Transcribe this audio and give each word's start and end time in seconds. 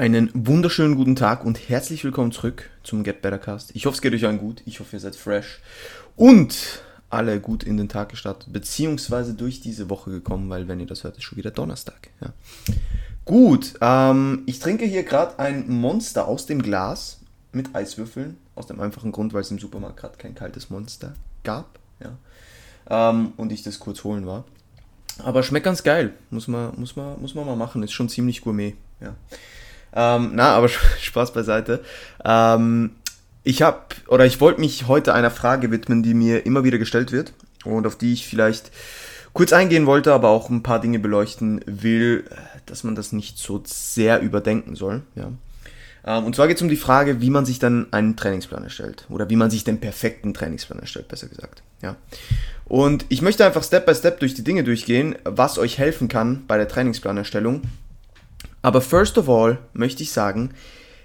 Einen 0.00 0.30
wunderschönen 0.32 0.96
guten 0.96 1.14
Tag 1.14 1.44
und 1.44 1.68
herzlich 1.68 2.04
willkommen 2.04 2.32
zurück 2.32 2.70
zum 2.82 3.04
Get 3.04 3.20
Better 3.20 3.36
Cast. 3.36 3.76
Ich 3.76 3.84
hoffe, 3.84 3.96
es 3.96 4.00
geht 4.00 4.14
euch 4.14 4.24
allen 4.24 4.38
gut. 4.38 4.62
Ich 4.64 4.80
hoffe, 4.80 4.96
ihr 4.96 5.00
seid 5.00 5.14
fresh 5.14 5.60
und 6.16 6.82
alle 7.10 7.38
gut 7.38 7.64
in 7.64 7.76
den 7.76 7.90
Tag 7.90 8.08
gestartet, 8.08 8.50
beziehungsweise 8.50 9.34
durch 9.34 9.60
diese 9.60 9.90
Woche 9.90 10.10
gekommen, 10.10 10.48
weil 10.48 10.68
wenn 10.68 10.80
ihr 10.80 10.86
das 10.86 11.04
hört, 11.04 11.18
ist 11.18 11.24
schon 11.24 11.36
wieder 11.36 11.50
Donnerstag. 11.50 12.08
Ja. 12.22 12.32
Gut, 13.26 13.74
ähm, 13.82 14.42
ich 14.46 14.58
trinke 14.58 14.86
hier 14.86 15.02
gerade 15.02 15.38
ein 15.38 15.68
Monster 15.68 16.26
aus 16.26 16.46
dem 16.46 16.62
Glas 16.62 17.20
mit 17.52 17.74
Eiswürfeln, 17.74 18.38
aus 18.54 18.68
dem 18.68 18.80
einfachen 18.80 19.12
Grund, 19.12 19.34
weil 19.34 19.42
es 19.42 19.50
im 19.50 19.58
Supermarkt 19.58 19.98
gerade 19.98 20.16
kein 20.16 20.34
kaltes 20.34 20.70
Monster 20.70 21.12
gab. 21.44 21.78
Ja. 22.02 23.10
Ähm, 23.10 23.34
und 23.36 23.52
ich 23.52 23.62
das 23.62 23.78
kurz 23.78 24.02
holen 24.02 24.26
war. 24.26 24.44
Aber 25.18 25.42
schmeckt 25.42 25.64
ganz 25.64 25.82
geil, 25.82 26.14
muss 26.30 26.48
man, 26.48 26.72
muss 26.80 26.96
man, 26.96 27.20
muss 27.20 27.34
man 27.34 27.44
mal 27.44 27.56
machen, 27.56 27.82
ist 27.82 27.92
schon 27.92 28.08
ziemlich 28.08 28.40
gourmet. 28.40 28.76
Ja. 29.02 29.14
Ähm, 29.94 30.32
na, 30.34 30.54
aber 30.54 30.68
Spaß 31.00 31.32
beiseite. 31.32 31.80
Ähm, 32.24 32.92
ich 33.42 33.62
habe 33.62 33.78
oder 34.06 34.26
ich 34.26 34.40
wollte 34.40 34.60
mich 34.60 34.86
heute 34.86 35.14
einer 35.14 35.30
Frage 35.30 35.70
widmen, 35.70 36.02
die 36.02 36.14
mir 36.14 36.44
immer 36.46 36.64
wieder 36.64 36.78
gestellt 36.78 37.12
wird 37.12 37.32
und 37.64 37.86
auf 37.86 37.96
die 37.96 38.12
ich 38.12 38.26
vielleicht 38.26 38.70
kurz 39.32 39.52
eingehen 39.52 39.86
wollte, 39.86 40.12
aber 40.12 40.28
auch 40.28 40.50
ein 40.50 40.62
paar 40.62 40.80
Dinge 40.80 40.98
beleuchten 40.98 41.60
will, 41.66 42.24
dass 42.66 42.84
man 42.84 42.94
das 42.94 43.12
nicht 43.12 43.38
so 43.38 43.62
sehr 43.64 44.20
überdenken 44.20 44.76
soll. 44.76 45.02
Ja. 45.14 45.32
Ähm, 46.04 46.24
und 46.24 46.34
zwar 46.34 46.48
geht 46.48 46.56
es 46.56 46.62
um 46.62 46.68
die 46.68 46.76
Frage, 46.76 47.20
wie 47.20 47.30
man 47.30 47.46
sich 47.46 47.58
dann 47.58 47.92
einen 47.92 48.16
Trainingsplan 48.16 48.64
erstellt 48.64 49.06
oder 49.08 49.28
wie 49.30 49.36
man 49.36 49.50
sich 49.50 49.64
den 49.64 49.80
perfekten 49.80 50.34
Trainingsplan 50.34 50.80
erstellt, 50.80 51.08
besser 51.08 51.28
gesagt. 51.28 51.62
Ja. 51.82 51.96
Und 52.66 53.06
ich 53.08 53.22
möchte 53.22 53.44
einfach 53.44 53.64
Step 53.64 53.86
by 53.86 53.94
Step 53.94 54.20
durch 54.20 54.34
die 54.34 54.44
Dinge 54.44 54.64
durchgehen, 54.64 55.16
was 55.24 55.58
euch 55.58 55.78
helfen 55.78 56.08
kann 56.08 56.44
bei 56.46 56.56
der 56.56 56.68
Trainingsplanerstellung 56.68 57.62
aber 58.62 58.80
first 58.80 59.18
of 59.18 59.28
all 59.28 59.58
möchte 59.72 60.02
ich 60.02 60.12
sagen, 60.12 60.50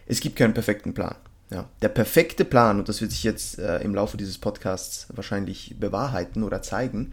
es 0.07 0.19
gibt 0.19 0.35
keinen 0.35 0.53
perfekten 0.53 0.93
Plan. 0.93 1.15
Ja, 1.51 1.69
der 1.83 1.89
perfekte 1.89 2.43
Plan, 2.43 2.79
und 2.79 2.89
das 2.89 3.01
wird 3.01 3.11
sich 3.11 3.23
jetzt 3.23 3.59
äh, 3.59 3.77
im 3.81 3.93
Laufe 3.93 4.17
dieses 4.17 4.39
Podcasts 4.39 5.07
wahrscheinlich 5.13 5.75
bewahrheiten 5.79 6.41
oder 6.41 6.63
zeigen, 6.63 7.11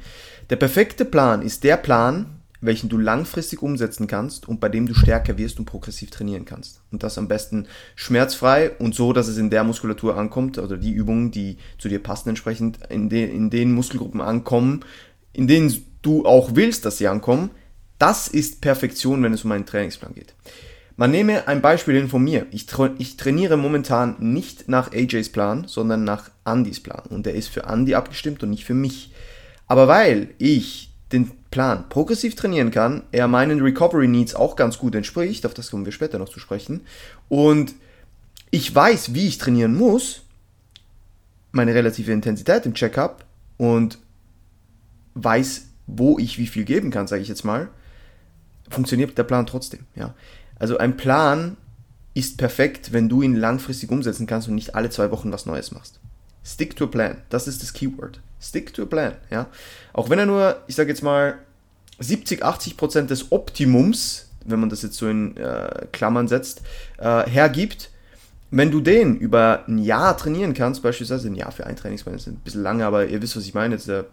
der 0.49 0.57
perfekte 0.57 1.05
Plan 1.05 1.43
ist 1.43 1.65
der 1.65 1.77
Plan, 1.77 2.41
welchen 2.63 2.89
du 2.89 2.97
langfristig 2.97 3.61
umsetzen 3.61 4.07
kannst 4.07 4.49
und 4.49 4.61
bei 4.61 4.69
dem 4.69 4.87
du 4.87 4.95
stärker 4.95 5.37
wirst 5.37 5.59
und 5.59 5.67
progressiv 5.67 6.11
trainieren 6.11 6.45
kannst. 6.45 6.81
Und 6.91 7.03
das 7.03 7.19
am 7.19 7.29
besten 7.29 7.67
schmerzfrei 7.95 8.71
und 8.79 8.95
so, 8.95 9.13
dass 9.13 9.29
es 9.29 9.37
in 9.37 9.51
der 9.51 9.65
Muskulatur 9.65 10.17
ankommt, 10.17 10.59
oder 10.59 10.79
die 10.79 10.93
Übungen, 10.93 11.31
die 11.31 11.59
zu 11.79 11.89
dir 11.89 12.03
passen, 12.03 12.31
entsprechend 12.31 12.79
in, 12.89 13.09
de 13.11 13.29
in 13.29 13.51
den 13.51 13.73
Muskelgruppen 13.73 14.21
ankommen, 14.21 14.85
in 15.33 15.47
denen 15.47 15.75
du 16.03 16.25
auch 16.25 16.55
willst, 16.55 16.87
dass 16.87 16.99
sie 16.99 17.09
ankommen, 17.09 17.51
das 18.03 18.27
ist 18.27 18.61
Perfektion, 18.61 19.23
wenn 19.23 19.33
es 19.33 19.45
um 19.45 19.53
einen 19.53 19.65
Trainingsplan 19.65 20.13
geht. 20.13 20.35
Man 20.97 21.13
nehme 21.13 21.47
ein 21.47 21.63
Beispiel 21.63 21.95
hin 21.95 22.09
von 22.09 22.25
mir. 22.25 22.47
Ich, 22.51 22.67
tra 22.67 22.91
ich, 22.99 23.17
trainiere 23.17 23.57
momentan 23.57 24.17
nicht 24.19 24.69
nach 24.69 24.93
AJs 24.93 25.31
Plan, 25.31 25.69
sondern 25.69 26.03
nach 26.03 26.33
Andys 26.43 26.81
Plan. 26.81 27.05
Und 27.11 27.27
der 27.27 27.35
ist 27.35 27.47
für 27.49 27.63
Andy 27.63 27.95
abgestimmt 27.95 28.43
und 28.43 28.51
nicht 28.51 28.65
für 28.65 28.75
mich. 28.75 29.13
Aber 29.69 29.87
weil 29.87 30.31
ich 30.39 30.91
den 31.13 31.31
Plan 31.53 31.89
progressiv 31.91 32.35
trainieren 32.35 32.73
kann, 32.73 33.05
er 33.13 33.29
meinen 33.29 33.61
Recovery 33.61 34.09
Needs 34.09 34.35
auch 34.35 34.57
ganz 34.57 34.79
gut 34.79 34.97
entspricht, 34.97 35.47
auf 35.47 35.55
das 35.55 35.71
kommen 35.71 35.85
wir 35.85 35.93
später 35.93 36.19
noch 36.19 36.29
zu 36.29 36.41
sprechen, 36.41 36.81
und 37.29 37.73
ich 38.51 38.75
weiß, 38.75 39.15
wie 39.15 39.29
ich 39.29 39.39
trainieren 39.39 39.77
muss, 39.77 40.23
meine 41.53 41.73
relative 41.73 42.11
Intensität 42.11 42.67
im 42.67 42.75
Checkup 42.75 43.25
und 43.59 43.99
weiß, 45.15 45.69
wo 45.87 46.19
ich 46.19 46.39
wie 46.39 46.49
viel 46.49 46.65
geben 46.65 46.91
kann, 46.91 47.07
sage 47.07 47.23
ich 47.23 47.29
jetzt 47.29 47.45
mal, 47.45 47.69
funktioniert 48.73 49.17
der 49.17 49.25
Plan 49.25 49.47
trotzdem. 49.47 49.87
Ja. 49.95 50.15
Also 50.59 50.79
ein 50.79 50.97
Plan 50.97 51.57
ist 52.15 52.39
perfekt, 52.39 52.93
wenn 52.93 53.09
du 53.09 53.23
ihn 53.23 53.37
langfristig 53.37 53.91
umsetzen 53.91 54.27
kannst 54.27 54.49
und 54.49 54.55
nicht 54.55 54.75
alle 54.75 54.91
zwei 54.91 55.11
Wochen 55.11 55.33
was 55.33 55.47
Neues 55.47 55.73
machst. 55.73 56.01
Stick 56.45 56.77
to 56.77 56.85
a 56.85 56.89
plan, 56.89 57.19
das 57.31 57.47
ist 57.47 57.63
das 57.63 57.73
Keyword. 57.73 58.21
Stick 58.41 58.75
to 58.75 58.83
a 58.83 58.87
plan, 58.87 59.15
ja. 59.31 59.47
Auch 59.93 60.11
wenn 60.11 60.19
er 60.19 60.27
nur, 60.27 60.61
ich 60.67 60.75
sage 60.75 60.91
jetzt 60.91 61.03
mal, 61.03 61.39
70, 62.01 62.45
80 62.45 62.77
Prozent 62.77 63.11
des 63.11 63.31
Optimums, 63.31 64.29
wenn 64.45 64.59
man 64.59 64.69
das 64.69 64.83
jetzt 64.83 64.97
so 64.97 65.09
in 65.09 65.37
äh, 65.37 65.87
Klammern 65.93 66.27
setzt, 66.27 66.63
äh, 66.99 67.29
hergibt, 67.29 67.91
wenn 68.51 68.71
du 68.71 68.81
den 68.81 69.17
über 69.17 69.65
ein 69.67 69.79
Jahr 69.79 70.17
trainieren 70.17 70.53
kannst, 70.53 70.83
beispielsweise 70.83 71.29
ein 71.29 71.35
Jahr 71.35 71.53
für 71.53 71.67
ein 71.67 71.77
Trainingsplan 71.77 72.17
ist 72.17 72.27
ein 72.27 72.37
bisschen 72.37 72.63
lange, 72.63 72.85
aber 72.85 73.07
ihr 73.07 73.23
wisst, 73.23 73.37
was 73.37 73.45
ich 73.45 73.55
meine, 73.55 73.75
jetzt 73.77 73.89
der 73.89 74.07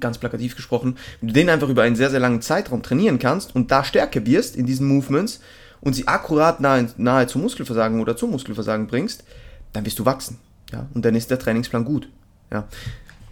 ganz 0.00 0.18
plakativ 0.18 0.56
gesprochen, 0.56 0.96
wenn 1.20 1.28
du 1.28 1.34
den 1.34 1.48
einfach 1.48 1.68
über 1.68 1.82
einen 1.82 1.96
sehr, 1.96 2.10
sehr 2.10 2.20
langen 2.20 2.42
Zeitraum 2.42 2.82
trainieren 2.82 3.18
kannst 3.18 3.54
und 3.54 3.70
da 3.70 3.84
stärker 3.84 4.24
wirst 4.26 4.56
in 4.56 4.66
diesen 4.66 4.86
Movements 4.86 5.40
und 5.80 5.94
sie 5.94 6.08
akkurat 6.08 6.60
nahe, 6.60 6.88
nahe 6.96 7.26
zum 7.26 7.42
Muskelversagen 7.42 8.00
oder 8.00 8.16
zum 8.16 8.30
Muskelversagen 8.30 8.86
bringst, 8.86 9.24
dann 9.72 9.84
wirst 9.84 9.98
du 9.98 10.04
wachsen. 10.04 10.38
Ja? 10.72 10.86
Und 10.94 11.04
dann 11.04 11.14
ist 11.14 11.30
der 11.30 11.38
Trainingsplan 11.38 11.84
gut. 11.84 12.08
Ja? 12.50 12.68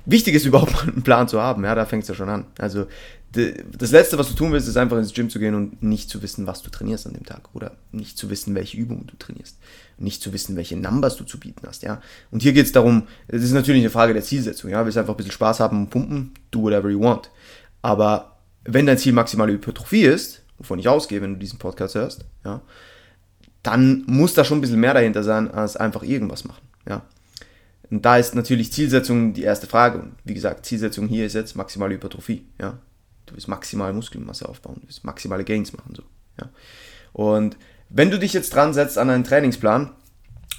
Wichtig 0.06 0.34
ist 0.34 0.46
überhaupt 0.46 0.88
einen 0.88 1.02
Plan 1.02 1.28
zu 1.28 1.40
haben, 1.40 1.64
ja, 1.64 1.74
da 1.74 1.84
fängt 1.84 2.02
es 2.02 2.08
ja 2.08 2.14
schon 2.14 2.28
an. 2.28 2.46
Also 2.58 2.86
das 3.32 3.92
Letzte, 3.92 4.18
was 4.18 4.28
du 4.28 4.34
tun 4.34 4.52
willst, 4.52 4.66
ist 4.66 4.76
einfach 4.76 4.98
ins 4.98 5.12
Gym 5.12 5.30
zu 5.30 5.38
gehen 5.38 5.54
und 5.54 5.82
nicht 5.82 6.10
zu 6.10 6.20
wissen, 6.20 6.48
was 6.48 6.62
du 6.62 6.70
trainierst 6.70 7.06
an 7.06 7.12
dem 7.12 7.24
Tag. 7.24 7.48
Oder 7.52 7.76
nicht 7.92 8.18
zu 8.18 8.28
wissen, 8.28 8.54
welche 8.54 8.76
Übungen 8.76 9.06
du 9.06 9.16
trainierst. 9.16 9.58
Nicht 9.98 10.20
zu 10.22 10.32
wissen, 10.32 10.56
welche 10.56 10.76
Numbers 10.76 11.16
du 11.16 11.24
zu 11.24 11.38
bieten 11.38 11.66
hast, 11.66 11.82
ja. 11.82 12.02
Und 12.30 12.42
hier 12.42 12.52
geht 12.52 12.66
es 12.66 12.72
darum, 12.72 13.04
es 13.28 13.42
ist 13.42 13.52
natürlich 13.52 13.82
eine 13.82 13.90
Frage 13.90 14.14
der 14.14 14.22
Zielsetzung, 14.22 14.70
ja. 14.70 14.84
Willst 14.84 14.98
einfach 14.98 15.14
ein 15.14 15.16
bisschen 15.16 15.32
Spaß 15.32 15.60
haben 15.60 15.78
und 15.78 15.90
pumpen, 15.90 16.32
do 16.50 16.62
whatever 16.62 16.90
you 16.90 17.00
want. 17.00 17.30
Aber 17.82 18.38
wenn 18.64 18.86
dein 18.86 18.98
Ziel 18.98 19.12
maximale 19.12 19.52
Hypertrophie 19.52 20.02
ist, 20.02 20.42
wovon 20.58 20.78
ich 20.78 20.88
ausgehe, 20.88 21.22
wenn 21.22 21.34
du 21.34 21.38
diesen 21.38 21.58
Podcast 21.58 21.94
hörst, 21.94 22.24
ja, 22.44 22.62
dann 23.62 24.04
muss 24.06 24.34
da 24.34 24.44
schon 24.44 24.58
ein 24.58 24.60
bisschen 24.60 24.80
mehr 24.80 24.94
dahinter 24.94 25.22
sein, 25.22 25.50
als 25.50 25.76
einfach 25.76 26.02
irgendwas 26.02 26.44
machen, 26.44 26.62
ja. 26.88 27.02
Und 27.90 28.04
da 28.04 28.16
ist 28.18 28.34
natürlich 28.34 28.72
Zielsetzung 28.72 29.32
die 29.34 29.42
erste 29.42 29.66
Frage. 29.66 29.98
Und 29.98 30.12
wie 30.22 30.34
gesagt, 30.34 30.64
Zielsetzung 30.64 31.08
hier 31.08 31.26
ist 31.26 31.34
jetzt 31.34 31.56
maximale 31.56 31.94
Hypertrophie, 31.94 32.46
ja. 32.60 32.78
Du 33.30 33.36
willst 33.36 33.48
maximal 33.48 33.92
Muskelmasse 33.92 34.48
aufbauen, 34.48 34.76
du 34.80 34.88
willst 34.88 35.04
maximale 35.04 35.44
Gains 35.44 35.72
machen. 35.72 35.94
So. 35.94 36.02
Ja. 36.40 36.48
Und 37.12 37.56
wenn 37.88 38.10
du 38.10 38.18
dich 38.18 38.32
jetzt 38.32 38.54
dran 38.54 38.74
setzt 38.74 38.98
an 38.98 39.08
einen 39.08 39.24
Trainingsplan, 39.24 39.90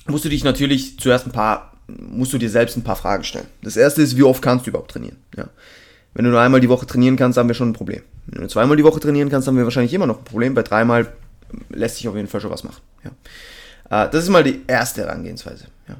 musst 0.08 0.24
du 0.24 0.30
dich 0.30 0.46
natürlich 0.46 0.98
zuerst 0.98 1.26
ein 1.26 1.34
paar, 1.34 1.74
musst 1.88 2.32
du 2.32 2.38
dir 2.38 2.50
selbst 2.50 2.78
ein 2.78 2.84
paar 2.84 2.96
Fragen 2.96 3.26
stellen. 3.26 3.48
Das 3.62 3.76
erste 3.76 4.02
ist, 4.02 4.16
wie 4.16 4.24
oft 4.24 4.42
kannst 4.42 4.66
du 4.66 4.70
überhaupt 4.70 4.92
trainieren? 4.92 5.18
Ja. 5.36 5.50
Wenn 6.14 6.26
du 6.26 6.32
nur 6.32 6.40
einmal 6.40 6.62
die 6.62 6.70
Woche 6.70 6.86
trainieren 6.86 7.18
kannst, 7.18 7.38
haben 7.38 7.50
wir 7.50 7.56
schon 7.56 7.70
ein 7.70 7.74
Problem. 7.74 8.02
Wenn 8.26 8.36
du 8.36 8.40
nur 8.42 8.50
zweimal 8.50 8.78
die 8.78 8.84
Woche 8.84 9.00
trainieren 9.02 9.30
kannst, 9.30 9.48
haben 9.48 9.58
wir 9.58 9.66
wahrscheinlich 9.66 9.94
immer 9.94 10.08
noch 10.08 10.20
ein 10.20 10.24
Problem. 10.24 10.54
Bei 10.54 10.64
dreimal 10.64 11.14
lässt 11.70 11.98
sich 11.98 12.08
auf 12.08 12.16
jeden 12.16 12.28
Fall 12.28 12.40
schon 12.40 12.52
was 12.52 12.64
machen. 12.64 12.82
Ja. 13.04 14.06
Äh, 14.06 14.10
das 14.10 14.24
ist 14.24 14.30
mal 14.30 14.44
die 14.44 14.62
erste 14.68 15.02
Herangehensweise. 15.02 15.66
Ja. 15.88 15.96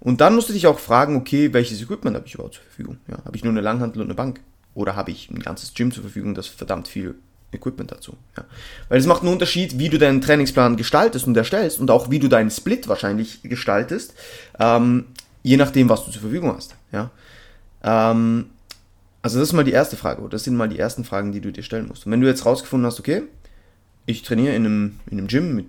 Und 0.00 0.20
dann 0.20 0.34
musst 0.34 0.48
du 0.48 0.52
dich 0.52 0.66
auch 0.66 0.78
fragen, 0.78 1.16
okay, 1.16 1.52
welches 1.52 1.80
Equipment 1.80 2.16
habe 2.16 2.26
ich 2.26 2.34
überhaupt 2.34 2.54
zur 2.54 2.64
Verfügung? 2.64 2.98
Ja, 3.08 3.24
habe 3.24 3.36
ich 3.36 3.44
nur 3.44 3.52
eine 3.52 3.60
Langhantel 3.60 4.02
und 4.02 4.08
eine 4.08 4.14
Bank? 4.14 4.40
Oder 4.74 4.96
habe 4.96 5.10
ich 5.10 5.30
ein 5.30 5.40
ganzes 5.40 5.74
Gym 5.74 5.92
zur 5.92 6.02
Verfügung, 6.02 6.34
das 6.34 6.46
verdammt 6.46 6.88
viel 6.88 7.16
Equipment 7.52 7.90
dazu. 7.90 8.16
Ja. 8.36 8.44
Weil 8.88 8.98
es 8.98 9.06
macht 9.06 9.22
einen 9.22 9.32
Unterschied, 9.32 9.78
wie 9.78 9.88
du 9.88 9.98
deinen 9.98 10.20
Trainingsplan 10.20 10.76
gestaltest 10.76 11.26
und 11.26 11.36
erstellst 11.36 11.80
und 11.80 11.90
auch 11.90 12.10
wie 12.10 12.18
du 12.18 12.28
deinen 12.28 12.50
Split 12.50 12.88
wahrscheinlich 12.88 13.42
gestaltest, 13.42 14.14
ähm, 14.58 15.06
je 15.42 15.56
nachdem, 15.56 15.88
was 15.88 16.04
du 16.04 16.10
zur 16.10 16.20
Verfügung 16.20 16.54
hast. 16.54 16.74
Ja. 16.92 17.10
Ähm, 17.82 18.46
also 19.22 19.38
das 19.38 19.48
ist 19.48 19.52
mal 19.54 19.64
die 19.64 19.72
erste 19.72 19.96
Frage, 19.96 20.26
das 20.28 20.44
sind 20.44 20.56
mal 20.56 20.68
die 20.68 20.78
ersten 20.78 21.04
Fragen, 21.04 21.32
die 21.32 21.40
du 21.40 21.50
dir 21.50 21.62
stellen 21.62 21.88
musst. 21.88 22.06
Und 22.06 22.12
wenn 22.12 22.20
du 22.20 22.26
jetzt 22.26 22.44
rausgefunden 22.46 22.86
hast, 22.86 23.00
okay, 23.00 23.22
ich 24.06 24.22
trainiere 24.22 24.54
in 24.54 24.64
einem, 24.64 25.00
in 25.10 25.18
einem 25.18 25.26
Gym, 25.26 25.54
mit, 25.56 25.66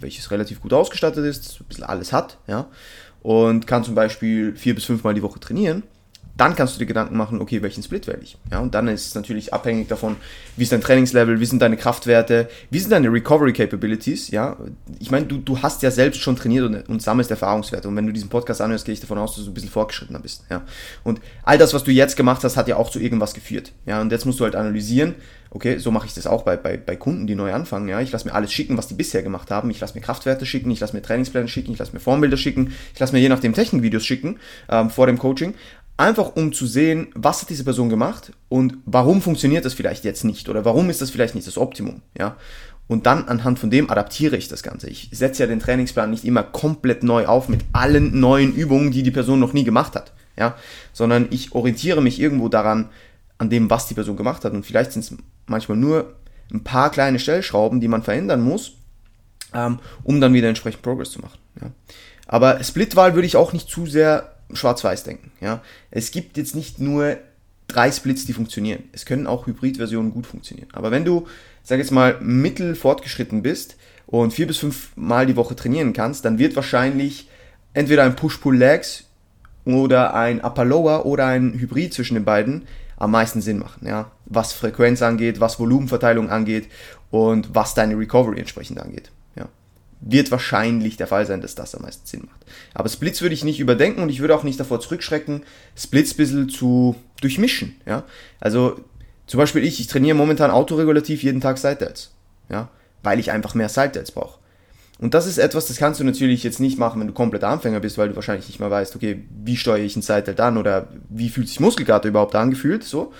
welches 0.00 0.30
relativ 0.30 0.60
gut 0.60 0.72
ausgestattet 0.72 1.24
ist, 1.24 1.60
ein 1.60 1.64
bisschen 1.68 1.84
alles 1.84 2.12
hat, 2.12 2.38
ja, 2.46 2.66
und 3.22 3.66
kann 3.66 3.84
zum 3.84 3.94
Beispiel 3.94 4.54
vier 4.56 4.74
bis 4.74 4.84
fünfmal 4.84 5.14
die 5.14 5.22
Woche 5.22 5.40
trainieren, 5.40 5.82
dann 6.38 6.54
kannst 6.54 6.76
du 6.76 6.78
dir 6.78 6.86
Gedanken 6.86 7.16
machen, 7.16 7.40
okay, 7.40 7.62
welchen 7.62 7.82
Split 7.82 8.06
wähle 8.06 8.20
ich? 8.22 8.38
Ja, 8.50 8.60
und 8.60 8.72
dann 8.72 8.86
ist 8.86 9.08
es 9.08 9.14
natürlich 9.14 9.52
abhängig 9.52 9.88
davon, 9.88 10.16
wie 10.56 10.62
ist 10.62 10.70
dein 10.70 10.80
Trainingslevel, 10.80 11.40
wie 11.40 11.44
sind 11.44 11.60
deine 11.60 11.76
Kraftwerte, 11.76 12.48
wie 12.70 12.78
sind 12.78 12.92
deine 12.92 13.12
Recovery 13.12 13.52
Capabilities, 13.52 14.30
ja. 14.30 14.56
Ich 15.00 15.10
meine, 15.10 15.26
du, 15.26 15.38
du 15.38 15.60
hast 15.60 15.82
ja 15.82 15.90
selbst 15.90 16.20
schon 16.20 16.36
trainiert 16.36 16.64
und, 16.64 16.88
und 16.88 17.02
sammelst 17.02 17.32
Erfahrungswerte 17.32 17.88
und 17.88 17.96
wenn 17.96 18.06
du 18.06 18.12
diesen 18.12 18.28
Podcast 18.28 18.60
anhörst, 18.60 18.84
gehe 18.84 18.92
ich 18.92 19.00
davon 19.00 19.18
aus, 19.18 19.34
dass 19.34 19.44
du 19.44 19.50
ein 19.50 19.54
bisschen 19.54 19.70
fortgeschrittener 19.70 20.20
bist, 20.20 20.44
ja. 20.48 20.62
Und 21.02 21.20
all 21.42 21.58
das, 21.58 21.74
was 21.74 21.82
du 21.82 21.90
jetzt 21.90 22.16
gemacht 22.16 22.44
hast, 22.44 22.56
hat 22.56 22.68
ja 22.68 22.76
auch 22.76 22.90
zu 22.90 23.00
irgendwas 23.00 23.34
geführt, 23.34 23.72
ja. 23.84 24.00
Und 24.00 24.12
jetzt 24.12 24.24
musst 24.24 24.38
du 24.38 24.44
halt 24.44 24.54
analysieren, 24.54 25.16
okay, 25.50 25.78
so 25.78 25.90
mache 25.90 26.06
ich 26.06 26.14
das 26.14 26.26
auch 26.28 26.42
bei, 26.42 26.56
bei, 26.56 26.76
bei 26.76 26.94
Kunden, 26.94 27.26
die 27.26 27.34
neu 27.34 27.52
anfangen, 27.52 27.88
ja. 27.88 28.00
Ich 28.00 28.12
lasse 28.12 28.28
mir 28.28 28.34
alles 28.34 28.52
schicken, 28.52 28.76
was 28.76 28.86
die 28.86 28.94
bisher 28.94 29.24
gemacht 29.24 29.50
haben. 29.50 29.70
Ich 29.70 29.80
lasse 29.80 29.94
mir 29.94 30.02
Kraftwerte 30.02 30.46
schicken, 30.46 30.70
ich 30.70 30.78
lasse 30.78 30.94
mir 30.94 31.02
Trainingspläne 31.02 31.48
schicken, 31.48 31.72
ich 31.72 31.78
lasse 31.78 31.92
mir 31.92 32.00
Formbilder 32.00 32.36
schicken, 32.36 32.72
ich 32.94 33.00
lasse 33.00 33.12
mir 33.12 33.18
je 33.18 33.28
nachdem 33.28 33.54
Technikvideos 33.54 34.06
schicken 34.06 34.38
ähm, 34.68 34.90
vor 34.90 35.06
dem 35.06 35.18
Coaching 35.18 35.54
einfach 35.98 36.36
um 36.36 36.52
zu 36.52 36.66
sehen, 36.66 37.08
was 37.14 37.42
hat 37.42 37.50
diese 37.50 37.64
Person 37.64 37.90
gemacht 37.90 38.32
und 38.48 38.78
warum 38.86 39.20
funktioniert 39.20 39.64
das 39.64 39.74
vielleicht 39.74 40.04
jetzt 40.04 40.24
nicht 40.24 40.48
oder 40.48 40.64
warum 40.64 40.88
ist 40.88 41.02
das 41.02 41.10
vielleicht 41.10 41.34
nicht 41.34 41.46
das 41.46 41.58
Optimum, 41.58 42.00
ja. 42.16 42.36
Und 42.86 43.04
dann 43.04 43.28
anhand 43.28 43.58
von 43.58 43.68
dem 43.68 43.90
adaptiere 43.90 44.38
ich 44.38 44.48
das 44.48 44.62
Ganze. 44.62 44.88
Ich 44.88 45.10
setze 45.12 45.42
ja 45.42 45.46
den 45.46 45.60
Trainingsplan 45.60 46.10
nicht 46.10 46.24
immer 46.24 46.42
komplett 46.42 47.02
neu 47.02 47.26
auf 47.26 47.50
mit 47.50 47.60
allen 47.74 48.18
neuen 48.18 48.54
Übungen, 48.54 48.92
die 48.92 49.02
die 49.02 49.10
Person 49.10 49.40
noch 49.40 49.52
nie 49.52 49.64
gemacht 49.64 49.94
hat, 49.94 50.14
ja, 50.38 50.56
sondern 50.94 51.26
ich 51.30 51.52
orientiere 51.52 52.00
mich 52.00 52.18
irgendwo 52.18 52.48
daran, 52.48 52.88
an 53.36 53.50
dem, 53.50 53.68
was 53.68 53.86
die 53.86 53.94
Person 53.94 54.16
gemacht 54.16 54.44
hat 54.44 54.52
und 54.52 54.64
vielleicht 54.64 54.92
sind 54.92 55.04
es 55.04 55.14
manchmal 55.46 55.76
nur 55.76 56.14
ein 56.52 56.64
paar 56.64 56.90
kleine 56.90 57.18
Stellschrauben, 57.18 57.80
die 57.80 57.88
man 57.88 58.02
verändern 58.02 58.40
muss, 58.40 58.72
ähm, 59.52 59.80
um 60.02 60.20
dann 60.20 60.32
wieder 60.32 60.48
entsprechend 60.48 60.82
Progress 60.82 61.10
zu 61.10 61.20
machen. 61.20 61.38
Ja. 61.60 61.70
Aber 62.26 62.62
Splitwahl 62.62 63.14
würde 63.14 63.26
ich 63.26 63.36
auch 63.36 63.52
nicht 63.52 63.68
zu 63.68 63.86
sehr 63.86 64.37
schwarz-weiß 64.52 65.04
denken. 65.04 65.32
Ja. 65.40 65.62
Es 65.90 66.10
gibt 66.10 66.36
jetzt 66.36 66.54
nicht 66.54 66.78
nur 66.78 67.18
drei 67.68 67.92
Splits, 67.92 68.24
die 68.26 68.32
funktionieren. 68.32 68.84
Es 68.92 69.04
können 69.04 69.26
auch 69.26 69.46
Hybrid-Versionen 69.46 70.10
gut 70.10 70.26
funktionieren. 70.26 70.68
Aber 70.72 70.90
wenn 70.90 71.04
du, 71.04 71.26
sag 71.62 71.78
jetzt 71.78 71.92
mal, 71.92 72.18
mittel 72.20 72.74
fortgeschritten 72.74 73.42
bist 73.42 73.76
und 74.06 74.32
vier 74.32 74.46
bis 74.46 74.58
fünf 74.58 74.90
Mal 74.96 75.26
die 75.26 75.36
Woche 75.36 75.54
trainieren 75.54 75.92
kannst, 75.92 76.24
dann 76.24 76.38
wird 76.38 76.56
wahrscheinlich 76.56 77.28
entweder 77.74 78.04
ein 78.04 78.16
Push-Pull-Legs 78.16 79.04
oder 79.64 80.14
ein 80.14 80.40
Upper-Lower 80.40 81.04
oder 81.04 81.26
ein 81.26 81.52
Hybrid 81.58 81.92
zwischen 81.92 82.14
den 82.14 82.24
beiden 82.24 82.66
am 82.96 83.10
meisten 83.10 83.42
Sinn 83.42 83.58
machen. 83.58 83.86
Ja? 83.86 84.10
Was 84.24 84.52
Frequenz 84.54 85.02
angeht, 85.02 85.40
was 85.40 85.60
Volumenverteilung 85.60 86.30
angeht 86.30 86.68
und 87.10 87.54
was 87.54 87.74
deine 87.74 87.98
Recovery 87.98 88.38
entsprechend 88.40 88.80
angeht. 88.80 89.10
Wird 90.00 90.30
wahrscheinlich 90.30 90.96
der 90.96 91.06
Fall 91.06 91.26
sein, 91.26 91.40
dass 91.40 91.54
das 91.54 91.74
am 91.74 91.82
meisten 91.82 92.06
Sinn 92.06 92.22
macht. 92.26 92.44
Aber 92.74 92.88
Splits 92.88 93.20
würde 93.20 93.34
ich 93.34 93.44
nicht 93.44 93.60
überdenken 93.60 94.02
und 94.02 94.08
ich 94.10 94.20
würde 94.20 94.34
auch 94.34 94.44
nicht 94.44 94.60
davor 94.60 94.80
zurückschrecken, 94.80 95.42
Splits 95.76 96.12
ein 96.12 96.16
bisschen 96.16 96.48
zu 96.48 96.94
durchmischen. 97.20 97.80
Ja? 97.84 98.04
Also 98.38 98.80
zum 99.26 99.38
Beispiel 99.38 99.64
ich, 99.64 99.80
ich 99.80 99.88
trainiere 99.88 100.16
momentan 100.16 100.50
autoregulativ 100.50 101.22
jeden 101.22 101.40
Tag 101.40 101.58
Side 101.58 101.94
Ja? 102.48 102.68
Weil 103.02 103.18
ich 103.18 103.32
einfach 103.32 103.54
mehr 103.54 103.68
Side 103.68 104.02
brauche. 104.14 104.38
Und 105.00 105.14
das 105.14 105.26
ist 105.26 105.38
etwas, 105.38 105.66
das 105.66 105.76
kannst 105.76 106.00
du 106.00 106.04
natürlich 106.04 106.42
jetzt 106.42 106.58
nicht 106.58 106.76
machen, 106.76 107.00
wenn 107.00 107.06
du 107.06 107.12
komplett 107.12 107.44
Anfänger 107.44 107.78
bist, 107.78 107.98
weil 107.98 108.08
du 108.08 108.16
wahrscheinlich 108.16 108.48
nicht 108.48 108.58
mal 108.58 108.70
weißt, 108.70 108.96
okay, 108.96 109.22
wie 109.44 109.56
steuere 109.56 109.84
ich 109.84 109.94
ein 109.94 110.02
Seitdelt 110.02 110.40
an 110.40 110.56
oder 110.58 110.88
wie 111.08 111.28
fühlt 111.28 111.48
sich 111.48 111.60
Muskelkater 111.60 112.08
überhaupt 112.08 112.34
angefühlt, 112.34 112.82
so. 112.82 113.12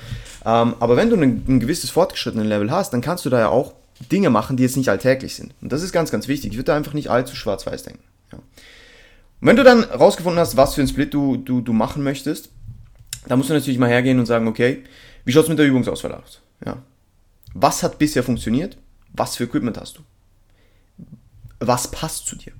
Ähm, 0.44 0.74
aber 0.80 0.96
wenn 0.96 1.08
du 1.08 1.16
ein, 1.16 1.44
ein 1.46 1.60
gewisses 1.60 1.90
fortgeschrittenen 1.90 2.48
Level 2.48 2.72
hast, 2.72 2.92
dann 2.92 3.00
kannst 3.00 3.24
du 3.24 3.30
da 3.30 3.38
ja 3.38 3.48
auch 3.48 3.74
Dinge 4.12 4.30
machen, 4.30 4.56
die 4.56 4.62
jetzt 4.62 4.76
nicht 4.76 4.88
alltäglich 4.88 5.34
sind. 5.34 5.54
Und 5.60 5.72
das 5.72 5.82
ist 5.82 5.92
ganz, 5.92 6.10
ganz 6.10 6.28
wichtig. 6.28 6.52
Ich 6.52 6.56
würde 6.56 6.66
da 6.66 6.76
einfach 6.76 6.94
nicht 6.94 7.10
allzu 7.10 7.34
schwarz-weiß 7.34 7.82
denken. 7.82 8.02
Ja. 8.32 8.38
Und 8.38 9.46
wenn 9.46 9.56
du 9.56 9.64
dann 9.64 9.84
rausgefunden 9.84 10.38
hast, 10.40 10.56
was 10.56 10.74
für 10.74 10.82
ein 10.82 10.88
Split 10.88 11.14
du, 11.14 11.36
du, 11.36 11.60
du 11.60 11.72
machen 11.72 12.02
möchtest, 12.02 12.50
dann 13.26 13.38
musst 13.38 13.50
du 13.50 13.54
natürlich 13.54 13.78
mal 13.78 13.88
hergehen 13.88 14.18
und 14.18 14.26
sagen, 14.26 14.48
okay, 14.48 14.84
wie 15.24 15.32
schaut 15.32 15.44
es 15.44 15.48
mit 15.48 15.58
der 15.58 15.66
Übungsauswahl 15.66 16.14
aus? 16.14 16.40
Ja. 16.64 16.82
Was 17.54 17.82
hat 17.82 17.98
bisher 17.98 18.22
funktioniert? 18.22 18.78
Was 19.12 19.36
für 19.36 19.44
Equipment 19.44 19.78
hast 19.78 19.98
du? 19.98 20.02
was 21.60 21.90
passt 21.90 22.26
zu 22.26 22.36
dir. 22.36 22.52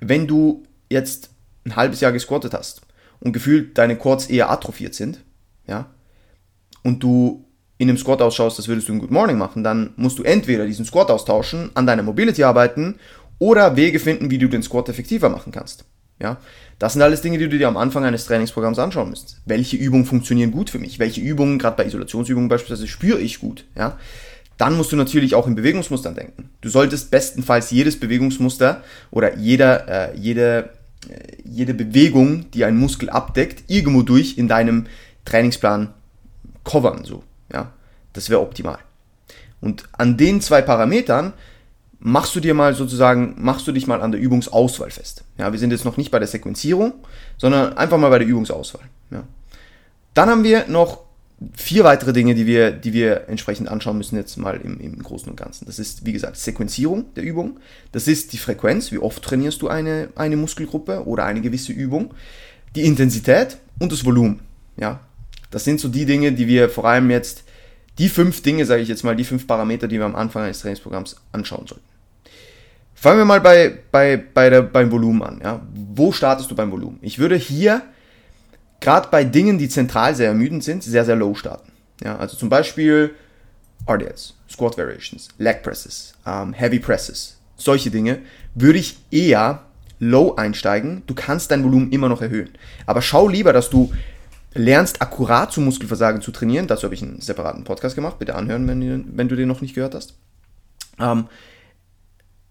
Wenn 0.00 0.26
du 0.26 0.62
jetzt 0.88 1.30
ein 1.64 1.76
halbes 1.76 2.00
Jahr 2.00 2.12
gesquattet 2.12 2.54
hast 2.54 2.82
und 3.20 3.32
gefühlt 3.32 3.76
deine 3.76 3.96
Quads 3.96 4.26
eher 4.26 4.50
atrophiert 4.50 4.94
sind, 4.94 5.20
ja, 5.66 5.90
und 6.82 7.02
du 7.02 7.44
in 7.80 7.88
einem 7.88 7.96
Squat 7.96 8.20
ausschaust, 8.20 8.58
das 8.58 8.68
würdest 8.68 8.88
du 8.88 8.92
ein 8.92 8.98
Good 8.98 9.10
Morning 9.10 9.38
machen, 9.38 9.64
dann 9.64 9.94
musst 9.96 10.18
du 10.18 10.22
entweder 10.22 10.66
diesen 10.66 10.84
Squat 10.84 11.10
austauschen, 11.10 11.70
an 11.72 11.86
deiner 11.86 12.02
Mobility 12.02 12.44
arbeiten 12.44 12.96
oder 13.38 13.74
Wege 13.74 13.98
finden, 13.98 14.30
wie 14.30 14.36
du 14.36 14.48
den 14.48 14.62
Squat 14.62 14.90
effektiver 14.90 15.30
machen 15.30 15.50
kannst. 15.50 15.86
Ja, 16.20 16.36
das 16.78 16.92
sind 16.92 17.00
alles 17.00 17.22
Dinge, 17.22 17.38
die 17.38 17.48
du 17.48 17.56
dir 17.56 17.68
am 17.68 17.78
Anfang 17.78 18.04
eines 18.04 18.26
Trainingsprogramms 18.26 18.78
anschauen 18.78 19.08
musst. 19.08 19.40
Welche 19.46 19.78
Übungen 19.78 20.04
funktionieren 20.04 20.50
gut 20.50 20.68
für 20.68 20.78
mich? 20.78 20.98
Welche 20.98 21.22
Übungen, 21.22 21.58
gerade 21.58 21.78
bei 21.78 21.86
Isolationsübungen 21.86 22.50
beispielsweise, 22.50 22.86
spüre 22.86 23.18
ich 23.18 23.40
gut? 23.40 23.64
Ja, 23.74 23.96
dann 24.58 24.76
musst 24.76 24.92
du 24.92 24.96
natürlich 24.96 25.34
auch 25.34 25.46
in 25.46 25.54
Bewegungsmustern 25.54 26.14
denken. 26.14 26.50
Du 26.60 26.68
solltest 26.68 27.10
bestenfalls 27.10 27.70
jedes 27.70 27.98
Bewegungsmuster 27.98 28.84
oder 29.10 29.38
jeder, 29.38 29.88
äh, 29.88 30.18
jede, 30.18 30.68
äh, 31.08 31.38
jede 31.44 31.72
Bewegung, 31.72 32.50
die 32.50 32.66
einen 32.66 32.76
Muskel 32.76 33.08
abdeckt, 33.08 33.64
irgendwo 33.68 34.02
durch 34.02 34.36
in 34.36 34.48
deinem 34.48 34.84
Trainingsplan 35.24 35.94
covern. 36.62 37.06
So, 37.06 37.22
ja? 37.52 37.72
Das 38.12 38.30
wäre 38.30 38.40
optimal. 38.40 38.78
Und 39.60 39.84
an 39.92 40.16
den 40.16 40.40
zwei 40.40 40.62
Parametern 40.62 41.32
machst 42.00 42.34
du 42.34 42.40
dir 42.40 42.54
mal 42.54 42.74
sozusagen, 42.74 43.34
machst 43.38 43.66
du 43.66 43.72
dich 43.72 43.86
mal 43.86 44.00
an 44.00 44.10
der 44.10 44.20
Übungsauswahl 44.20 44.90
fest. 44.90 45.24
Ja, 45.38 45.52
wir 45.52 45.58
sind 45.58 45.70
jetzt 45.70 45.84
noch 45.84 45.96
nicht 45.96 46.10
bei 46.10 46.18
der 46.18 46.28
Sequenzierung, 46.28 46.94
sondern 47.36 47.76
einfach 47.76 47.98
mal 47.98 48.08
bei 48.08 48.18
der 48.18 48.26
Übungsauswahl. 48.26 48.84
Ja. 49.10 49.24
Dann 50.14 50.28
haben 50.30 50.44
wir 50.44 50.66
noch 50.66 51.00
vier 51.54 51.84
weitere 51.84 52.12
Dinge, 52.12 52.34
die 52.34 52.46
wir, 52.46 52.70
die 52.70 52.92
wir 52.92 53.28
entsprechend 53.28 53.68
anschauen 53.68 53.96
müssen, 53.96 54.16
jetzt 54.16 54.36
mal 54.36 54.60
im, 54.62 54.78
im 54.80 55.02
Großen 55.02 55.30
und 55.30 55.36
Ganzen. 55.36 55.66
Das 55.66 55.78
ist, 55.78 56.04
wie 56.04 56.12
gesagt, 56.12 56.36
Sequenzierung 56.36 57.14
der 57.14 57.24
Übung. 57.24 57.60
Das 57.92 58.08
ist 58.08 58.32
die 58.32 58.38
Frequenz, 58.38 58.92
wie 58.92 58.98
oft 58.98 59.22
trainierst 59.22 59.62
du 59.62 59.68
eine, 59.68 60.08
eine 60.16 60.36
Muskelgruppe 60.36 61.06
oder 61.06 61.24
eine 61.24 61.40
gewisse 61.40 61.72
Übung. 61.72 62.14
Die 62.74 62.82
Intensität 62.82 63.58
und 63.78 63.92
das 63.92 64.04
Volumen. 64.04 64.40
Ja, 64.76 65.00
das 65.50 65.64
sind 65.64 65.80
so 65.80 65.88
die 65.88 66.06
Dinge, 66.06 66.32
die 66.32 66.46
wir 66.46 66.68
vor 66.68 66.84
allem 66.84 67.10
jetzt, 67.10 67.44
die 67.98 68.08
fünf 68.08 68.42
Dinge, 68.42 68.64
sage 68.64 68.82
ich 68.82 68.88
jetzt 68.88 69.04
mal, 69.04 69.16
die 69.16 69.24
fünf 69.24 69.46
Parameter, 69.46 69.88
die 69.88 69.98
wir 69.98 70.04
am 70.04 70.16
Anfang 70.16 70.44
eines 70.44 70.60
Trainingsprogramms 70.60 71.16
anschauen 71.32 71.66
sollten. 71.66 71.84
Fangen 72.94 73.18
wir 73.18 73.24
mal 73.24 73.40
bei, 73.40 73.78
bei, 73.90 74.16
bei 74.16 74.50
der, 74.50 74.62
beim 74.62 74.90
Volumen 74.90 75.22
an. 75.22 75.40
Ja? 75.42 75.60
Wo 75.72 76.12
startest 76.12 76.50
du 76.50 76.54
beim 76.54 76.70
Volumen? 76.70 76.98
Ich 77.00 77.18
würde 77.18 77.36
hier 77.36 77.82
gerade 78.80 79.08
bei 79.10 79.24
Dingen, 79.24 79.58
die 79.58 79.68
zentral 79.68 80.14
sehr 80.14 80.28
ermüdend 80.28 80.64
sind, 80.64 80.82
sehr, 80.82 81.04
sehr 81.04 81.16
low 81.16 81.34
starten. 81.34 81.72
Ja, 82.02 82.16
also 82.16 82.36
zum 82.36 82.48
Beispiel 82.48 83.14
RDLs, 83.86 84.34
Squat 84.50 84.76
Variations, 84.78 85.28
Leg 85.38 85.62
Presses, 85.62 86.14
ähm, 86.26 86.52
Heavy 86.52 86.78
Presses, 86.78 87.38
solche 87.56 87.90
Dinge, 87.90 88.20
würde 88.54 88.78
ich 88.78 88.98
eher 89.10 89.62
low 89.98 90.34
einsteigen. 90.34 91.02
Du 91.06 91.14
kannst 91.14 91.50
dein 91.50 91.62
Volumen 91.62 91.92
immer 91.92 92.08
noch 92.08 92.22
erhöhen. 92.22 92.50
Aber 92.86 93.02
schau 93.02 93.28
lieber, 93.28 93.52
dass 93.52 93.70
du 93.70 93.92
lernst, 94.54 95.00
akkurat 95.00 95.52
zu 95.52 95.60
Muskelversagen 95.60 96.22
zu 96.22 96.32
trainieren. 96.32 96.66
Dazu 96.66 96.84
habe 96.84 96.94
ich 96.94 97.02
einen 97.02 97.20
separaten 97.20 97.64
Podcast 97.64 97.94
gemacht. 97.94 98.18
Bitte 98.18 98.34
anhören, 98.34 98.66
wenn, 98.66 99.16
wenn 99.16 99.28
du 99.28 99.36
den 99.36 99.48
noch 99.48 99.60
nicht 99.60 99.74
gehört 99.74 99.94
hast. 99.94 100.14
Ähm, 100.98 101.26